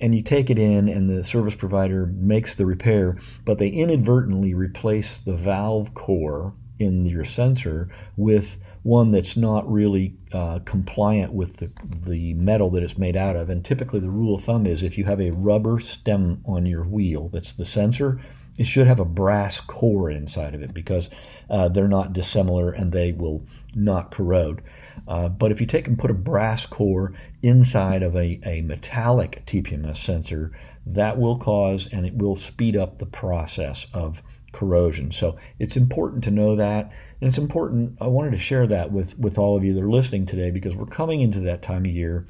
and 0.00 0.14
you 0.14 0.22
take 0.22 0.50
it 0.50 0.58
in, 0.58 0.88
and 0.88 1.08
the 1.08 1.24
service 1.24 1.54
provider 1.54 2.06
makes 2.06 2.54
the 2.54 2.66
repair, 2.66 3.16
but 3.44 3.58
they 3.58 3.68
inadvertently 3.68 4.52
replace 4.52 5.18
the 5.18 5.34
valve 5.34 5.94
core 5.94 6.52
in 6.78 7.06
your 7.06 7.24
sensor 7.24 7.88
with 8.16 8.58
one 8.82 9.10
that's 9.10 9.36
not 9.36 9.70
really 9.70 10.14
uh, 10.32 10.58
compliant 10.60 11.32
with 11.32 11.56
the, 11.56 11.70
the 12.06 12.34
metal 12.34 12.70
that 12.70 12.82
it's 12.82 12.98
made 12.98 13.16
out 13.16 13.36
of. 13.36 13.48
And 13.48 13.64
typically, 13.64 14.00
the 14.00 14.10
rule 14.10 14.34
of 14.34 14.44
thumb 14.44 14.66
is 14.66 14.82
if 14.82 14.98
you 14.98 15.04
have 15.04 15.20
a 15.20 15.30
rubber 15.30 15.80
stem 15.80 16.42
on 16.44 16.66
your 16.66 16.84
wheel 16.84 17.30
that's 17.32 17.52
the 17.52 17.64
sensor, 17.64 18.20
it 18.58 18.66
should 18.66 18.86
have 18.86 19.00
a 19.00 19.04
brass 19.04 19.60
core 19.60 20.10
inside 20.10 20.54
of 20.54 20.62
it 20.62 20.74
because 20.74 21.10
uh, 21.48 21.68
they're 21.68 21.88
not 21.88 22.12
dissimilar 22.12 22.70
and 22.70 22.92
they 22.92 23.12
will 23.12 23.44
not 23.74 24.10
corrode. 24.10 24.62
Uh, 25.06 25.28
but 25.28 25.52
if 25.52 25.60
you 25.60 25.66
take 25.66 25.86
and 25.86 25.98
put 25.98 26.10
a 26.10 26.14
brass 26.14 26.66
core 26.66 27.12
inside 27.42 28.02
of 28.02 28.16
a, 28.16 28.40
a 28.44 28.62
metallic 28.62 29.44
TPMS 29.46 29.98
sensor, 29.98 30.52
that 30.86 31.18
will 31.18 31.38
cause 31.38 31.88
and 31.92 32.06
it 32.06 32.14
will 32.14 32.34
speed 32.34 32.76
up 32.76 32.98
the 32.98 33.06
process 33.06 33.86
of 33.92 34.22
corrosion. 34.52 35.12
So 35.12 35.36
it's 35.58 35.76
important 35.76 36.24
to 36.24 36.30
know 36.30 36.56
that. 36.56 36.92
And 37.20 37.28
it's 37.28 37.38
important, 37.38 37.98
I 38.00 38.06
wanted 38.06 38.30
to 38.32 38.38
share 38.38 38.66
that 38.68 38.90
with, 38.90 39.18
with 39.18 39.38
all 39.38 39.56
of 39.56 39.64
you 39.64 39.74
that 39.74 39.82
are 39.82 39.90
listening 39.90 40.26
today 40.26 40.50
because 40.50 40.74
we're 40.74 40.86
coming 40.86 41.20
into 41.20 41.40
that 41.40 41.62
time 41.62 41.84
of 41.84 41.90
year 41.90 42.26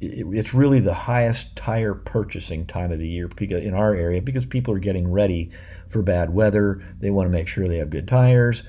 it's 0.00 0.52
really 0.52 0.80
the 0.80 0.94
highest 0.94 1.54
tire 1.54 1.94
purchasing 1.94 2.66
time 2.66 2.90
of 2.90 2.98
the 2.98 3.08
year 3.08 3.30
in 3.38 3.74
our 3.74 3.94
area 3.94 4.20
because 4.20 4.44
people 4.44 4.74
are 4.74 4.80
getting 4.80 5.10
ready 5.10 5.50
for 5.88 6.02
bad 6.02 6.34
weather. 6.34 6.82
They 6.98 7.10
want 7.10 7.26
to 7.26 7.30
make 7.30 7.46
sure 7.46 7.68
they 7.68 7.78
have 7.78 7.90
good 7.90 8.08
tires. 8.08 8.64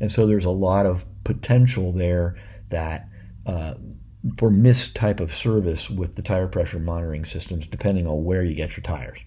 And 0.00 0.10
so 0.10 0.26
there's 0.26 0.44
a 0.44 0.50
lot 0.50 0.86
of 0.86 1.04
potential 1.24 1.92
there 1.92 2.36
that 2.70 3.08
uh, 3.44 3.74
for 4.38 4.50
missed 4.50 4.94
type 4.94 5.20
of 5.20 5.32
service 5.32 5.90
with 5.90 6.16
the 6.16 6.22
tire 6.22 6.48
pressure 6.48 6.78
monitoring 6.78 7.24
systems, 7.24 7.66
depending 7.66 8.06
on 8.06 8.24
where 8.24 8.42
you 8.42 8.54
get 8.54 8.76
your 8.76 8.82
tires. 8.82 9.20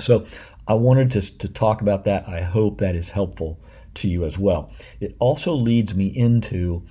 So 0.00 0.26
I 0.66 0.74
wanted 0.74 1.10
to, 1.12 1.38
to 1.38 1.48
talk 1.48 1.80
about 1.82 2.04
that. 2.04 2.28
I 2.28 2.40
hope 2.40 2.78
that 2.78 2.96
is 2.96 3.10
helpful 3.10 3.60
to 3.94 4.08
you 4.08 4.24
as 4.24 4.38
well. 4.38 4.72
It 5.00 5.16
also 5.18 5.52
leads 5.52 5.94
me 5.94 6.06
into 6.06 6.86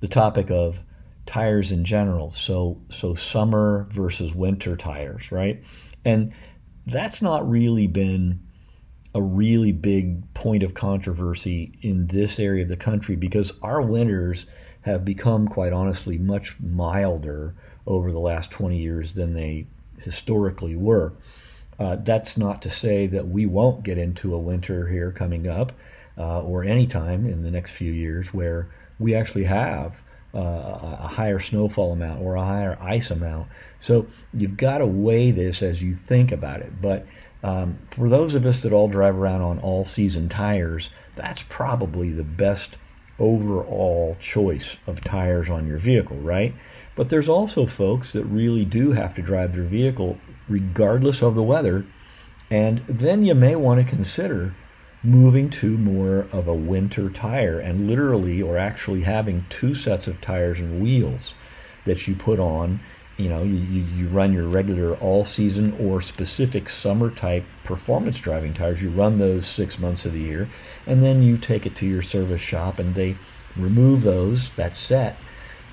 the 0.00 0.08
topic 0.08 0.50
of 0.50 0.80
tires 1.26 1.72
in 1.72 1.84
general. 1.84 2.30
So 2.30 2.80
so 2.90 3.14
summer 3.14 3.86
versus 3.90 4.34
winter 4.34 4.76
tires, 4.76 5.32
right? 5.32 5.62
And 6.04 6.32
that's 6.86 7.22
not 7.22 7.48
really 7.48 7.86
been 7.86 8.40
a 9.14 9.22
really 9.22 9.72
big 9.72 10.34
point 10.34 10.62
of 10.62 10.74
controversy 10.74 11.72
in 11.82 12.06
this 12.08 12.38
area 12.38 12.64
of 12.64 12.68
the 12.68 12.76
country 12.76 13.16
because 13.16 13.52
our 13.62 13.80
winters 13.80 14.46
have 14.82 15.04
become 15.04 15.48
quite 15.48 15.72
honestly 15.72 16.18
much 16.18 16.56
milder 16.60 17.54
over 17.86 18.10
the 18.10 18.18
last 18.18 18.50
20 18.50 18.76
years 18.76 19.14
than 19.14 19.32
they 19.32 19.66
historically 19.98 20.76
were. 20.76 21.12
Uh, 21.78 21.96
that's 21.96 22.36
not 22.36 22.60
to 22.62 22.70
say 22.70 23.06
that 23.06 23.28
we 23.28 23.46
won't 23.46 23.82
get 23.82 23.98
into 23.98 24.34
a 24.34 24.38
winter 24.38 24.88
here 24.88 25.10
coming 25.10 25.48
up 25.48 25.72
uh, 26.18 26.42
or 26.42 26.64
any 26.64 26.86
time 26.86 27.26
in 27.26 27.42
the 27.42 27.50
next 27.50 27.72
few 27.72 27.92
years 27.92 28.32
where 28.34 28.68
we 28.98 29.14
actually 29.14 29.44
have 29.44 30.02
uh, 30.34 30.96
a 31.00 31.08
higher 31.08 31.38
snowfall 31.38 31.92
amount 31.92 32.20
or 32.20 32.34
a 32.34 32.44
higher 32.44 32.76
ice 32.80 33.10
amount. 33.10 33.48
So 33.78 34.06
you've 34.32 34.56
got 34.56 34.78
to 34.78 34.86
weigh 34.86 35.30
this 35.30 35.62
as 35.62 35.82
you 35.82 35.94
think 35.94 36.32
about 36.32 36.60
it. 36.60 36.80
But 36.80 37.06
um, 37.42 37.78
for 37.90 38.08
those 38.08 38.34
of 38.34 38.46
us 38.46 38.62
that 38.62 38.72
all 38.72 38.88
drive 38.88 39.16
around 39.16 39.42
on 39.42 39.58
all 39.60 39.84
season 39.84 40.28
tires, 40.28 40.90
that's 41.14 41.44
probably 41.44 42.10
the 42.10 42.24
best 42.24 42.78
overall 43.18 44.16
choice 44.18 44.76
of 44.86 45.00
tires 45.02 45.48
on 45.48 45.66
your 45.66 45.78
vehicle, 45.78 46.16
right? 46.16 46.54
But 46.96 47.08
there's 47.08 47.28
also 47.28 47.66
folks 47.66 48.12
that 48.12 48.24
really 48.24 48.64
do 48.64 48.92
have 48.92 49.14
to 49.14 49.22
drive 49.22 49.54
their 49.54 49.64
vehicle 49.64 50.18
regardless 50.48 51.22
of 51.22 51.34
the 51.34 51.42
weather. 51.42 51.86
And 52.50 52.78
then 52.88 53.24
you 53.24 53.34
may 53.34 53.56
want 53.56 53.80
to 53.80 53.86
consider 53.86 54.54
moving 55.04 55.50
to 55.50 55.76
more 55.76 56.26
of 56.32 56.48
a 56.48 56.54
winter 56.54 57.10
tire 57.10 57.60
and 57.60 57.86
literally 57.86 58.40
or 58.40 58.56
actually 58.56 59.02
having 59.02 59.44
two 59.50 59.74
sets 59.74 60.08
of 60.08 60.18
tires 60.22 60.58
and 60.58 60.82
wheels 60.82 61.34
that 61.84 62.08
you 62.08 62.14
put 62.14 62.40
on. 62.40 62.80
You 63.18 63.28
know 63.28 63.44
you, 63.44 63.82
you 63.82 64.08
run 64.08 64.32
your 64.32 64.48
regular 64.48 64.96
all 64.96 65.24
season 65.24 65.76
or 65.78 66.02
specific 66.02 66.68
summer 66.68 67.10
type 67.10 67.44
performance 67.62 68.18
driving 68.18 68.54
tires. 68.54 68.82
You 68.82 68.90
run 68.90 69.18
those 69.18 69.46
six 69.46 69.78
months 69.78 70.04
of 70.04 70.14
the 70.14 70.20
year 70.20 70.48
and 70.86 71.02
then 71.02 71.22
you 71.22 71.36
take 71.36 71.64
it 71.64 71.76
to 71.76 71.86
your 71.86 72.02
service 72.02 72.40
shop 72.40 72.80
and 72.80 72.94
they 72.94 73.16
remove 73.56 74.02
those 74.02 74.50
that 74.54 74.74
set 74.74 75.16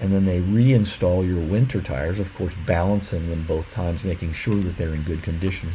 and 0.01 0.11
then 0.11 0.25
they 0.25 0.41
reinstall 0.41 1.25
your 1.25 1.39
winter 1.39 1.81
tires 1.81 2.19
of 2.19 2.33
course 2.35 2.53
balancing 2.65 3.29
them 3.29 3.43
both 3.47 3.69
times 3.71 4.03
making 4.03 4.33
sure 4.33 4.59
that 4.59 4.77
they're 4.77 4.93
in 4.93 5.03
good 5.03 5.23
condition 5.23 5.69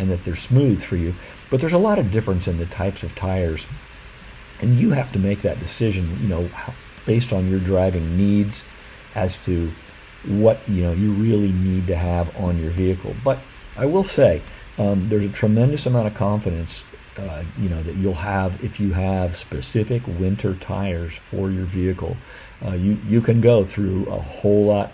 and 0.00 0.10
that 0.10 0.24
they're 0.24 0.34
smooth 0.34 0.82
for 0.82 0.96
you. 0.96 1.14
But 1.50 1.60
there's 1.60 1.74
a 1.74 1.78
lot 1.78 1.98
of 1.98 2.10
difference 2.10 2.48
in 2.48 2.56
the 2.56 2.66
types 2.66 3.02
of 3.02 3.14
tires, 3.14 3.66
and 4.60 4.78
you 4.78 4.90
have 4.92 5.12
to 5.12 5.18
make 5.18 5.42
that 5.42 5.60
decision, 5.60 6.18
you 6.22 6.28
know, 6.28 6.48
based 7.04 7.32
on 7.34 7.50
your 7.50 7.60
driving 7.60 8.16
needs 8.16 8.64
as 9.14 9.36
to 9.38 9.70
what 10.26 10.58
you 10.68 10.82
know 10.82 10.92
you 10.92 11.12
really 11.12 11.52
need 11.52 11.86
to 11.86 11.96
have 11.96 12.34
on 12.36 12.58
your 12.58 12.70
vehicle. 12.70 13.14
But 13.22 13.38
I 13.76 13.84
will 13.84 14.04
say 14.04 14.42
um, 14.78 15.08
there's 15.10 15.24
a 15.24 15.28
tremendous 15.28 15.84
amount 15.84 16.06
of 16.06 16.14
confidence, 16.14 16.82
uh, 17.18 17.42
you 17.58 17.68
know, 17.68 17.82
that 17.82 17.96
you'll 17.96 18.14
have 18.14 18.64
if 18.64 18.80
you 18.80 18.92
have 18.92 19.36
specific 19.36 20.06
winter 20.06 20.54
tires 20.54 21.12
for 21.30 21.50
your 21.50 21.66
vehicle. 21.66 22.16
Uh, 22.64 22.72
you 22.72 22.98
you 23.06 23.20
can 23.20 23.42
go 23.42 23.66
through 23.66 24.06
a 24.06 24.20
whole 24.20 24.64
lot 24.64 24.92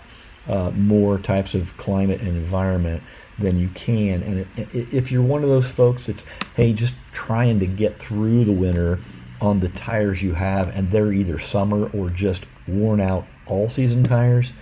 uh, 0.49 0.71
more 0.71 1.17
types 1.17 1.55
of 1.55 1.75
climate 1.77 2.19
and 2.19 2.29
environment 2.29 3.03
than 3.39 3.59
you 3.59 3.69
can. 3.69 4.23
And 4.23 4.47
if 4.73 5.11
you're 5.11 5.21
one 5.21 5.43
of 5.43 5.49
those 5.49 5.69
folks 5.69 6.07
that's, 6.07 6.25
hey, 6.55 6.73
just 6.73 6.93
trying 7.11 7.59
to 7.59 7.67
get 7.67 7.99
through 7.99 8.45
the 8.45 8.51
winter 8.51 8.99
on 9.41 9.59
the 9.59 9.69
tires 9.69 10.21
you 10.21 10.33
have, 10.33 10.69
and 10.75 10.89
they're 10.91 11.13
either 11.13 11.37
summer 11.37 11.89
or 11.91 12.09
just 12.09 12.45
worn 12.67 12.99
out 12.99 13.27
all 13.45 13.69
season 13.69 14.03
tires, 14.03 14.53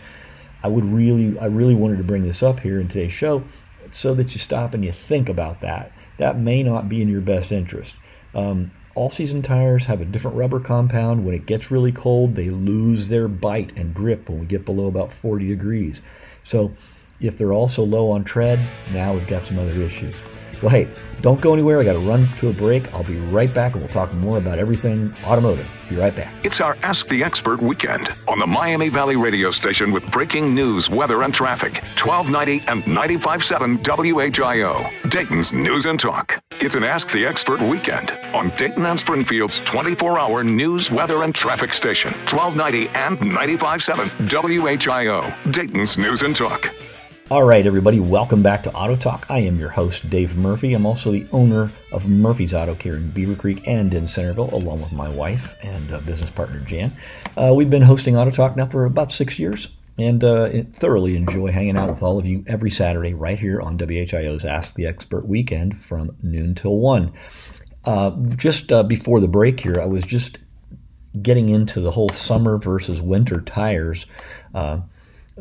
I 0.63 0.67
would 0.67 0.85
really, 0.85 1.37
I 1.39 1.45
really 1.45 1.75
wanted 1.75 1.97
to 1.97 2.03
bring 2.03 2.23
this 2.23 2.43
up 2.43 2.59
here 2.59 2.79
in 2.79 2.87
today's 2.87 3.13
show 3.13 3.43
so 3.91 4.13
that 4.15 4.33
you 4.33 4.39
stop 4.39 4.73
and 4.73 4.83
you 4.83 4.91
think 4.91 5.29
about 5.29 5.61
that. 5.61 5.91
That 6.17 6.37
may 6.39 6.63
not 6.63 6.89
be 6.89 7.01
in 7.01 7.07
your 7.07 7.21
best 7.21 7.51
interest. 7.51 7.95
Um, 8.33 8.71
all 8.95 9.09
season 9.09 9.41
tires 9.41 9.85
have 9.85 10.01
a 10.01 10.05
different 10.05 10.37
rubber 10.37 10.59
compound. 10.59 11.25
When 11.25 11.35
it 11.35 11.45
gets 11.45 11.69
really 11.69 11.91
cold, 11.91 12.35
they 12.35 12.49
lose 12.49 13.09
their 13.09 13.27
bite 13.27 13.77
and 13.77 13.93
grip 13.93 14.29
when 14.29 14.39
we 14.39 14.45
get 14.45 14.65
below 14.65 14.87
about 14.87 15.11
40 15.11 15.47
degrees. 15.47 16.01
So 16.43 16.71
if 17.19 17.37
they're 17.37 17.53
also 17.53 17.83
low 17.83 18.11
on 18.11 18.23
tread, 18.23 18.59
now 18.91 19.13
we've 19.13 19.27
got 19.27 19.45
some 19.45 19.59
other 19.59 19.81
issues. 19.81 20.15
Well, 20.61 20.71
hey, 20.71 20.87
don't 21.21 21.41
go 21.41 21.53
anywhere. 21.53 21.79
I 21.79 21.83
got 21.83 21.93
to 21.93 21.99
run 21.99 22.27
to 22.39 22.49
a 22.49 22.53
break. 22.53 22.93
I'll 22.93 23.03
be 23.03 23.17
right 23.17 23.53
back 23.53 23.73
and 23.73 23.81
we'll 23.81 23.91
talk 23.91 24.13
more 24.13 24.37
about 24.37 24.57
everything 24.59 25.13
automotive. 25.25 25.69
Be 25.89 25.95
right 25.95 26.15
back. 26.15 26.33
It's 26.43 26.61
our 26.61 26.77
Ask 26.81 27.07
the 27.07 27.23
Expert 27.23 27.61
weekend 27.61 28.09
on 28.27 28.39
the 28.39 28.47
Miami 28.47 28.89
Valley 28.89 29.15
radio 29.15 29.51
station 29.51 29.91
with 29.91 30.09
breaking 30.11 30.55
news, 30.55 30.89
weather, 30.89 31.21
and 31.21 31.33
traffic. 31.33 31.83
1290 32.01 32.67
and 32.67 32.83
95.7 32.83 33.83
WHIO, 33.83 35.09
Dayton's 35.11 35.53
News 35.53 35.85
and 35.85 35.99
Talk. 35.99 36.41
It's 36.59 36.75
an 36.75 36.83
Ask 36.83 37.11
the 37.11 37.25
Expert 37.25 37.61
weekend 37.61 38.11
on 38.33 38.49
Dayton 38.57 38.85
and 38.85 38.99
Springfield's 38.99 39.61
24 39.61 40.17
hour 40.19 40.43
news, 40.43 40.89
weather, 40.89 41.23
and 41.23 41.35
traffic 41.35 41.73
station. 41.73 42.11
1290 42.31 42.87
and 42.95 43.19
95.7 43.19 44.27
WHIO, 44.27 45.51
Dayton's 45.51 45.97
News 45.97 46.23
and 46.23 46.35
Talk. 46.35 46.73
All 47.31 47.43
right, 47.43 47.65
everybody, 47.65 47.99
welcome 47.99 48.43
back 48.43 48.61
to 48.63 48.73
Auto 48.73 48.95
Talk. 48.95 49.25
I 49.31 49.39
am 49.39 49.57
your 49.57 49.69
host, 49.69 50.07
Dave 50.11 50.37
Murphy. 50.37 50.75
I'm 50.75 50.85
also 50.85 51.11
the 51.11 51.25
owner 51.31 51.71
of 51.91 52.07
Murphy's 52.07 52.53
Auto 52.53 52.75
Care 52.75 52.97
in 52.97 53.11
Beavercreek 53.11 53.63
and 53.65 53.91
in 53.95 54.07
Centerville, 54.07 54.53
along 54.53 54.83
with 54.83 54.91
my 54.91 55.09
wife 55.09 55.55
and 55.63 55.91
uh, 55.91 56.01
business 56.01 56.29
partner, 56.29 56.59
Jan. 56.59 56.95
Uh, 57.35 57.51
we've 57.55 57.71
been 57.71 57.81
hosting 57.81 58.15
Auto 58.15 58.29
Talk 58.29 58.55
now 58.55 58.67
for 58.67 58.85
about 58.85 59.11
six 59.11 59.39
years 59.39 59.69
and 59.97 60.23
uh, 60.23 60.51
thoroughly 60.73 61.15
enjoy 61.15 61.51
hanging 61.51 61.77
out 61.77 61.89
with 61.89 62.03
all 62.03 62.19
of 62.19 62.27
you 62.27 62.43
every 62.45 62.69
Saturday 62.69 63.15
right 63.15 63.39
here 63.39 63.59
on 63.59 63.75
WHIO's 63.75 64.45
Ask 64.45 64.75
the 64.75 64.85
Expert 64.85 65.27
weekend 65.27 65.81
from 65.81 66.15
noon 66.21 66.53
till 66.53 66.77
1. 66.77 67.11
Uh, 67.85 68.11
just 68.35 68.71
uh, 68.71 68.83
before 68.83 69.19
the 69.19 69.27
break 69.27 69.59
here, 69.59 69.81
I 69.81 69.87
was 69.87 70.03
just 70.03 70.37
getting 71.19 71.49
into 71.49 71.81
the 71.81 71.89
whole 71.89 72.09
summer 72.09 72.59
versus 72.59 73.01
winter 73.01 73.41
tires 73.41 74.05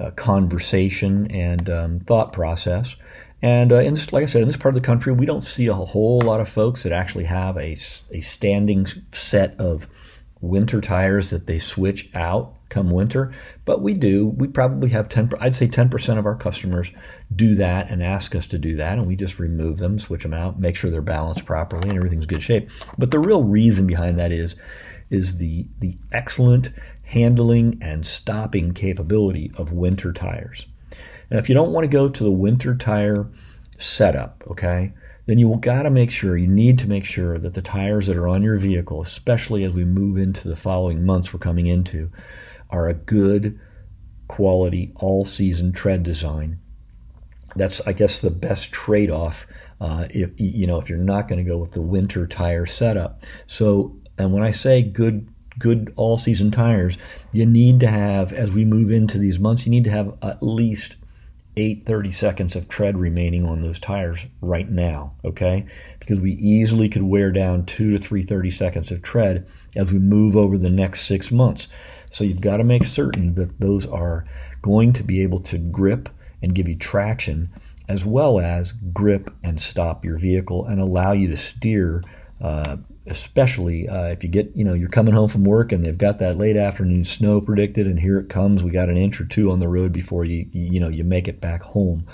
uh, 0.01 0.11
conversation 0.13 1.31
and 1.31 1.69
um, 1.71 2.01
thought 2.01 2.33
process. 2.33 2.97
And 3.43 3.73
uh, 3.73 3.77
in 3.77 3.95
this, 3.95 4.13
like 4.13 4.23
I 4.23 4.27
said, 4.27 4.43
in 4.43 4.49
this 4.49 4.57
part 4.57 4.75
of 4.75 4.81
the 4.81 4.87
country, 4.87 5.13
we 5.13 5.27
don't 5.27 5.43
see 5.43 5.67
a 5.67 5.75
whole 5.75 6.21
lot 6.21 6.41
of 6.41 6.49
folks 6.49 6.83
that 6.83 6.93
actually 6.93 7.25
have 7.25 7.57
a, 7.57 7.77
a 8.11 8.21
standing 8.21 8.87
set 9.13 9.59
of 9.61 9.87
winter 10.41 10.81
tires 10.81 11.31
that 11.31 11.47
they 11.47 11.59
switch 11.59 12.11
out 12.15 12.55
come 12.75 12.91
winter. 12.91 13.33
But 13.65 13.83
we 13.83 13.95
do. 13.95 14.29
We 14.29 14.49
probably 14.49 14.91
have 14.91 15.09
10, 15.09 15.31
I'd 15.41 15.55
say 15.55 15.69
10% 15.69 16.19
of 16.19 16.27
our 16.27 16.35
customers 16.35 16.91
do 17.35 17.55
that 17.57 17.91
and 17.91 18.03
ask 18.03 18.35
us 18.35 18.47
to 18.49 18.59
do 18.59 18.77
that. 18.77 18.99
And 18.99 19.07
we 19.07 19.17
just 19.17 19.39
remove 19.39 19.79
them, 19.79 19.99
switch 19.99 20.23
them 20.23 20.35
out, 20.35 20.59
make 20.59 20.77
sure 20.77 20.91
they're 20.91 21.03
balanced 21.03 21.47
properly 21.47 21.89
and 21.89 21.97
everything's 21.97 22.27
good 22.27 22.43
shape. 22.43 22.71
But 22.99 23.11
the 23.11 23.19
real 23.19 23.45
reason 23.45 23.87
behind 23.87 24.19
that 24.19 24.33
is, 24.33 24.57
is 25.15 25.39
the, 25.39 25.67
the 25.79 25.97
excellent 26.13 26.71
handling 27.03 27.79
and 27.81 28.05
stopping 28.05 28.75
capability 28.75 29.53
of 29.57 29.73
winter 29.73 30.13
tires. 30.13 30.67
And 31.31 31.39
if 31.39 31.49
you 31.49 31.55
don't 31.55 31.73
want 31.73 31.85
to 31.85 31.89
go 31.89 32.09
to 32.09 32.25
the 32.25 32.31
winter 32.31 32.75
tire 32.75 33.31
setup, 33.79 34.45
okay, 34.51 34.93
then 35.27 35.39
you 35.39 35.49
will 35.49 35.57
got 35.57 35.83
to 35.83 35.91
make 35.91 36.11
sure, 36.11 36.37
you 36.37 36.47
need 36.47 36.79
to 36.81 36.89
make 36.89 37.05
sure 37.05 37.39
that 37.39 37.55
the 37.55 37.63
tires 37.63 38.09
that 38.09 38.17
are 38.17 38.29
on 38.29 38.43
your 38.43 38.59
vehicle, 38.59 39.01
especially 39.01 39.65
as 39.65 39.73
we 39.73 39.85
move 39.85 40.19
into 40.19 40.49
the 40.49 40.57
following 40.57 41.05
months 41.05 41.33
we're 41.33 41.39
coming 41.39 41.67
into, 41.67 42.11
are 42.71 42.89
a 42.89 42.95
good 42.95 43.59
quality 44.29 44.93
all 44.97 45.25
season 45.25 45.73
tread 45.73 46.03
design. 46.03 46.59
That's, 47.57 47.81
I 47.87 47.93
guess, 47.93 48.19
the 48.19 48.31
best 48.31 48.73
trade 48.73 49.11
off. 49.11 49.47
Uh, 49.81 50.07
if 50.11 50.31
you 50.39 50.67
know 50.67 50.81
if 50.81 50.89
you're 50.89 50.99
not 50.99 51.29
going 51.29 51.45
to 51.45 51.49
go 51.49 51.59
with 51.59 51.73
the 51.73 51.81
winter 51.81 52.27
tire 52.27 52.67
setup. 52.67 53.23
So, 53.47 53.97
and 54.19 54.33
when 54.33 54.43
I 54.43 54.53
say 54.53 54.83
good 54.83 55.29
good 55.59 55.93
all 55.97 56.19
season 56.19 56.51
tires, 56.51 56.99
you 57.33 57.47
need 57.47 57.81
to 57.81 57.87
have, 57.87 58.33
as 58.33 58.53
we 58.53 58.65
move 58.65 58.91
into 58.91 59.19
these 59.19 59.39
months, 59.39 59.65
you 59.65 59.71
need 59.71 59.85
to 59.85 59.91
have 59.91 60.17
at 60.23 60.43
least 60.43 60.97
eight 61.57 61.87
thirty 61.87 62.11
seconds 62.11 62.57
of 62.57 62.69
tread 62.69 62.99
remaining 62.99 63.47
on 63.47 63.63
those 63.63 63.79
tires 63.79 64.27
right 64.41 64.69
now, 64.69 65.15
okay? 65.25 65.65
Because 66.01 66.19
we 66.19 66.33
easily 66.33 66.89
could 66.89 67.05
wear 67.05 67.31
down 67.31 67.65
two 67.67 67.91
to 67.93 67.99
three 67.99 68.25
thirty 68.25 68.51
seconds 68.51 68.91
of 68.91 69.03
tread 69.03 69.47
as 69.77 69.93
we 69.93 69.99
move 69.99 70.37
over 70.37 70.59
the 70.59 70.71
next 70.71 71.03
six 71.03 71.31
months. 71.31 71.69
So 72.11 72.25
you've 72.25 72.41
got 72.41 72.59
to 72.59 72.65
make 72.65 72.85
certain 72.85 73.35
that 73.35 73.61
those 73.61 73.87
are 73.87 74.25
going 74.63 74.93
to 74.95 75.05
be 75.05 75.23
able 75.23 75.41
to 75.41 75.59
grip 75.59 76.09
and 76.43 76.55
give 76.55 76.69
you 76.69 76.77
traction 76.77 77.51
as 77.89 78.05
well 78.05 78.41
as 78.41 78.73
grip 78.73 79.31
and 79.43 79.61
stop 79.61 80.05
your 80.05 80.19
vehicle 80.19 80.65
and 80.67 80.81
allow 80.81 81.13
you 81.13 81.29
to 81.29 81.37
steer 81.37 82.03
uh, 82.41 82.77
especially 83.07 83.89
uh, 83.89 84.07
if 84.07 84.23
you 84.23 84.31
get 84.31 84.51
you 84.55 84.65
know 84.65 84.75
you're 84.75 84.89
coming 84.89 85.15
home 85.15 85.29
from 85.29 85.45
work 85.45 85.73
and 85.73 85.85
they've 85.85 85.99
got 85.99 86.19
that 86.19 86.39
late 86.39 86.57
afternoon 86.57 87.05
snow 87.05 87.41
predicted 87.41 87.87
and 87.87 88.01
here 88.01 88.19
it 88.19 88.31
comes 88.31 88.63
we 88.63 88.71
got 88.71 88.89
an 88.89 88.97
inch 88.97 89.21
or 89.21 89.27
two 89.27 89.51
on 89.51 89.61
the 89.61 89.69
road 89.69 89.93
before 89.93 90.25
you 90.25 90.49
you 90.53 90.81
know 90.81 90.89
you 90.89 91.05
make 91.05 91.29
it 91.29 91.41
back 91.41 91.63
home. 91.63 92.07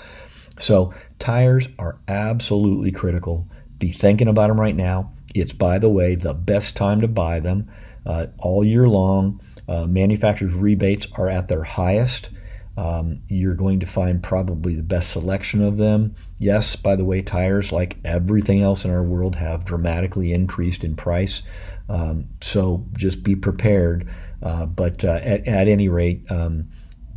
So 0.59 0.93
tires 1.17 1.67
are 1.79 1.97
absolutely 2.07 2.91
critical. 2.91 3.47
Be 3.79 3.89
thinking 3.89 4.27
about 4.27 4.49
them 4.49 4.59
right 4.59 4.75
now. 4.75 5.13
It's 5.33 5.53
by 5.53 5.79
the 5.79 5.89
way 5.89 6.15
the 6.15 6.33
best 6.33 6.75
time 6.75 7.01
to 7.01 7.07
buy 7.07 7.39
them 7.39 7.71
uh, 8.05 8.27
all 8.39 8.63
year 8.63 8.87
long. 8.87 9.41
Uh, 9.67 9.87
manufacturers 9.87 10.53
rebates 10.53 11.07
are 11.13 11.29
at 11.29 11.47
their 11.47 11.63
highest. 11.63 12.29
Um, 12.77 13.21
you're 13.27 13.55
going 13.55 13.79
to 13.79 13.85
find 13.85 14.21
probably 14.21 14.75
the 14.75 14.83
best 14.83 15.11
selection 15.11 15.63
of 15.63 15.77
them. 15.77 16.15
Yes, 16.41 16.75
by 16.75 16.95
the 16.95 17.05
way, 17.05 17.21
tires, 17.21 17.71
like 17.71 17.97
everything 18.03 18.63
else 18.63 18.83
in 18.83 18.89
our 18.89 19.03
world, 19.03 19.35
have 19.35 19.63
dramatically 19.63 20.33
increased 20.33 20.83
in 20.83 20.95
price. 20.95 21.43
Um, 21.87 22.29
so 22.41 22.83
just 22.93 23.21
be 23.21 23.35
prepared. 23.35 24.11
Uh, 24.41 24.65
but 24.65 25.05
uh, 25.05 25.19
at, 25.21 25.47
at, 25.47 25.67
any 25.67 25.87
rate, 25.87 26.23
um, 26.31 26.67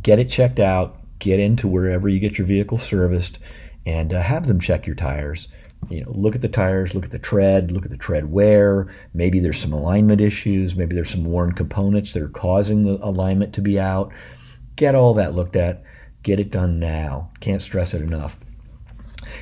get 0.03 0.19
it 0.19 0.29
checked 0.29 0.59
out, 0.59 0.99
get 1.17 1.39
into 1.39 1.67
wherever 1.67 2.07
you 2.07 2.19
get 2.19 2.37
your 2.37 2.45
vehicle 2.45 2.77
serviced, 2.77 3.39
and 3.87 4.13
uh, 4.13 4.21
have 4.21 4.45
them 4.45 4.59
check 4.59 4.85
your 4.85 4.95
tires. 4.95 5.47
You 5.89 6.05
know, 6.05 6.11
look 6.11 6.35
at 6.35 6.41
the 6.41 6.47
tires, 6.47 6.93
look 6.93 7.05
at 7.05 7.11
the 7.11 7.17
tread, 7.17 7.71
look 7.71 7.83
at 7.83 7.89
the 7.89 7.97
tread 7.97 8.31
wear. 8.31 8.93
Maybe 9.15 9.39
there's 9.39 9.59
some 9.59 9.73
alignment 9.73 10.21
issues. 10.21 10.75
Maybe 10.75 10.93
there's 10.93 11.09
some 11.09 11.25
worn 11.25 11.53
components 11.53 12.13
that 12.13 12.21
are 12.21 12.29
causing 12.29 12.83
the 12.83 13.03
alignment 13.03 13.55
to 13.55 13.61
be 13.61 13.79
out. 13.79 14.13
Get 14.75 14.93
all 14.93 15.15
that 15.15 15.33
looked 15.33 15.55
at. 15.55 15.83
Get 16.21 16.39
it 16.39 16.51
done 16.51 16.79
now. 16.79 17.31
Can't 17.39 17.63
stress 17.63 17.95
it 17.95 18.03
enough. 18.03 18.37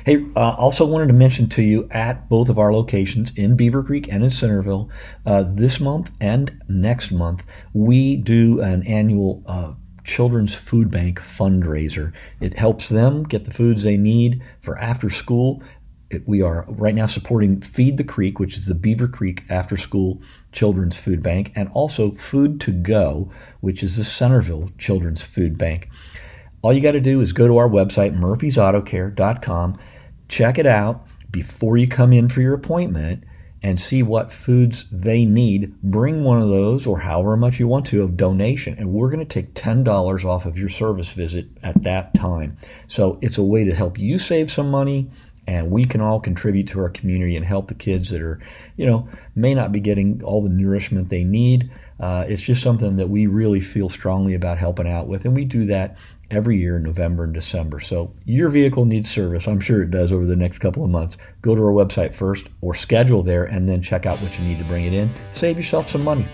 Hey, 0.04 0.24
uh, 0.36 0.54
also 0.54 0.84
wanted 0.84 1.08
to 1.08 1.12
mention 1.12 1.48
to 1.50 1.62
you 1.62 1.88
at 1.90 2.28
both 2.28 2.48
of 2.48 2.58
our 2.58 2.72
locations 2.72 3.32
in 3.36 3.56
Beavercreek 3.56 4.08
and 4.10 4.22
in 4.22 4.30
Centerville, 4.30 4.90
uh, 5.26 5.44
this 5.46 5.80
month 5.80 6.10
and 6.20 6.60
next 6.68 7.10
month, 7.10 7.44
we 7.72 8.16
do 8.16 8.60
an 8.60 8.86
annual 8.86 9.42
uh, 9.46 9.72
Children's 10.04 10.54
Food 10.54 10.90
Bank 10.90 11.20
fundraiser. 11.20 12.12
It 12.40 12.58
helps 12.58 12.88
them 12.88 13.22
get 13.24 13.44
the 13.44 13.52
foods 13.52 13.82
they 13.82 13.96
need 13.96 14.42
for 14.60 14.78
after 14.78 15.08
school 15.10 15.62
we 16.26 16.42
are 16.42 16.64
right 16.68 16.94
now 16.94 17.06
supporting 17.06 17.60
Feed 17.60 17.96
the 17.96 18.04
Creek, 18.04 18.38
which 18.38 18.56
is 18.56 18.66
the 18.66 18.74
Beavercreek 18.74 19.50
After 19.50 19.76
School 19.76 20.20
Children's 20.52 20.96
Food 20.96 21.22
Bank, 21.22 21.52
and 21.54 21.68
also 21.72 22.12
Food 22.12 22.60
to 22.62 22.72
Go, 22.72 23.30
which 23.60 23.82
is 23.82 23.96
the 23.96 24.04
Centerville 24.04 24.70
Children's 24.78 25.22
Food 25.22 25.58
Bank. 25.58 25.88
All 26.64 26.72
you 26.72 26.80
got 26.80 26.92
to 26.92 27.00
do 27.00 27.20
is 27.20 27.34
go 27.34 27.46
to 27.46 27.58
our 27.58 27.68
website, 27.68 28.18
murphysautocare.com, 28.18 29.78
check 30.30 30.58
it 30.58 30.64
out 30.64 31.06
before 31.30 31.76
you 31.76 31.86
come 31.86 32.10
in 32.14 32.30
for 32.30 32.40
your 32.40 32.54
appointment, 32.54 33.22
and 33.62 33.78
see 33.78 34.02
what 34.02 34.32
foods 34.32 34.86
they 34.90 35.26
need. 35.26 35.78
Bring 35.82 36.24
one 36.24 36.40
of 36.40 36.48
those 36.48 36.86
or 36.86 37.00
however 37.00 37.36
much 37.36 37.60
you 37.60 37.68
want 37.68 37.84
to 37.88 38.02
of 38.02 38.16
donation, 38.16 38.78
and 38.78 38.94
we're 38.94 39.10
going 39.10 39.20
to 39.20 39.26
take 39.26 39.52
$10 39.52 40.24
off 40.24 40.46
of 40.46 40.58
your 40.58 40.70
service 40.70 41.12
visit 41.12 41.48
at 41.62 41.82
that 41.82 42.14
time. 42.14 42.56
So 42.88 43.18
it's 43.20 43.36
a 43.36 43.42
way 43.42 43.64
to 43.64 43.74
help 43.74 43.98
you 43.98 44.16
save 44.16 44.50
some 44.50 44.70
money 44.70 45.10
and 45.46 45.70
we 45.70 45.84
can 45.84 46.00
all 46.00 46.20
contribute 46.20 46.68
to 46.68 46.80
our 46.80 46.88
community 46.88 47.36
and 47.36 47.44
help 47.44 47.68
the 47.68 47.74
kids 47.74 48.10
that 48.10 48.22
are, 48.22 48.40
you 48.76 48.86
know, 48.86 49.08
may 49.34 49.54
not 49.54 49.72
be 49.72 49.80
getting 49.80 50.22
all 50.22 50.42
the 50.42 50.48
nourishment 50.48 51.10
they 51.10 51.24
need. 51.24 51.70
Uh, 52.00 52.24
it's 52.26 52.42
just 52.42 52.62
something 52.62 52.96
that 52.96 53.08
we 53.08 53.26
really 53.26 53.60
feel 53.60 53.88
strongly 53.88 54.34
about 54.34 54.58
helping 54.58 54.88
out 54.88 55.06
with, 55.06 55.24
and 55.24 55.34
we 55.34 55.44
do 55.44 55.64
that 55.66 55.96
every 56.30 56.58
year 56.58 56.76
in 56.76 56.82
November 56.82 57.24
and 57.24 57.34
December. 57.34 57.80
So 57.80 58.12
your 58.24 58.48
vehicle 58.48 58.84
needs 58.84 59.10
service. 59.10 59.46
I'm 59.46 59.60
sure 59.60 59.82
it 59.82 59.90
does 59.90 60.12
over 60.12 60.26
the 60.26 60.36
next 60.36 60.58
couple 60.58 60.84
of 60.84 60.90
months. 60.90 61.16
Go 61.42 61.54
to 61.54 61.62
our 61.62 61.72
website 61.72 62.14
first 62.14 62.48
or 62.60 62.74
schedule 62.74 63.22
there 63.22 63.44
and 63.44 63.68
then 63.68 63.82
check 63.82 64.06
out 64.06 64.20
what 64.20 64.36
you 64.38 64.44
need 64.44 64.58
to 64.58 64.64
bring 64.64 64.86
it 64.86 64.92
in. 64.92 65.10
Save 65.32 65.56
yourself 65.56 65.88
some 65.88 66.02
money. 66.02 66.26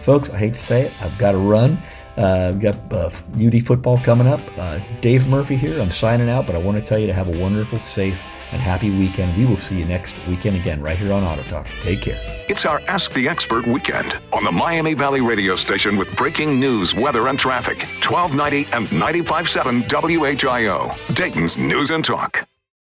Folks, 0.00 0.30
I 0.30 0.38
hate 0.38 0.54
to 0.54 0.60
say 0.60 0.82
it, 0.82 1.02
I've 1.02 1.16
got 1.18 1.32
to 1.32 1.38
run. 1.38 1.78
Uh, 2.16 2.50
we've 2.52 2.62
got 2.62 2.92
uh, 2.92 3.10
UD 3.40 3.64
football 3.64 3.98
coming 3.98 4.26
up. 4.26 4.40
Uh, 4.58 4.80
Dave 5.00 5.28
Murphy 5.28 5.54
here. 5.54 5.80
I'm 5.80 5.90
signing 5.90 6.28
out, 6.28 6.46
but 6.46 6.56
I 6.56 6.58
want 6.58 6.76
to 6.76 6.84
tell 6.84 6.98
you 6.98 7.06
to 7.06 7.14
have 7.14 7.28
a 7.28 7.38
wonderful, 7.40 7.78
safe, 7.78 8.22
and 8.52 8.60
happy 8.60 8.90
weekend. 8.90 9.36
We 9.36 9.46
will 9.46 9.56
see 9.56 9.78
you 9.78 9.84
next 9.84 10.16
weekend 10.26 10.56
again 10.56 10.80
right 10.80 10.98
here 10.98 11.12
on 11.12 11.24
Auto 11.24 11.42
Talk. 11.44 11.66
Take 11.82 12.02
care. 12.02 12.20
It's 12.48 12.66
our 12.66 12.80
Ask 12.88 13.12
the 13.12 13.28
Expert 13.28 13.66
weekend 13.66 14.16
on 14.32 14.44
the 14.44 14.52
Miami 14.52 14.94
Valley 14.94 15.20
radio 15.20 15.56
station 15.56 15.96
with 15.96 16.14
breaking 16.16 16.58
news, 16.58 16.94
weather, 16.94 17.28
and 17.28 17.38
traffic. 17.38 17.82
1290 18.04 18.72
and 18.72 18.86
95.7 18.88 19.88
WHIO, 19.88 21.14
Dayton's 21.14 21.58
News 21.58 21.90
and 21.90 22.04
Talk. 22.04 22.46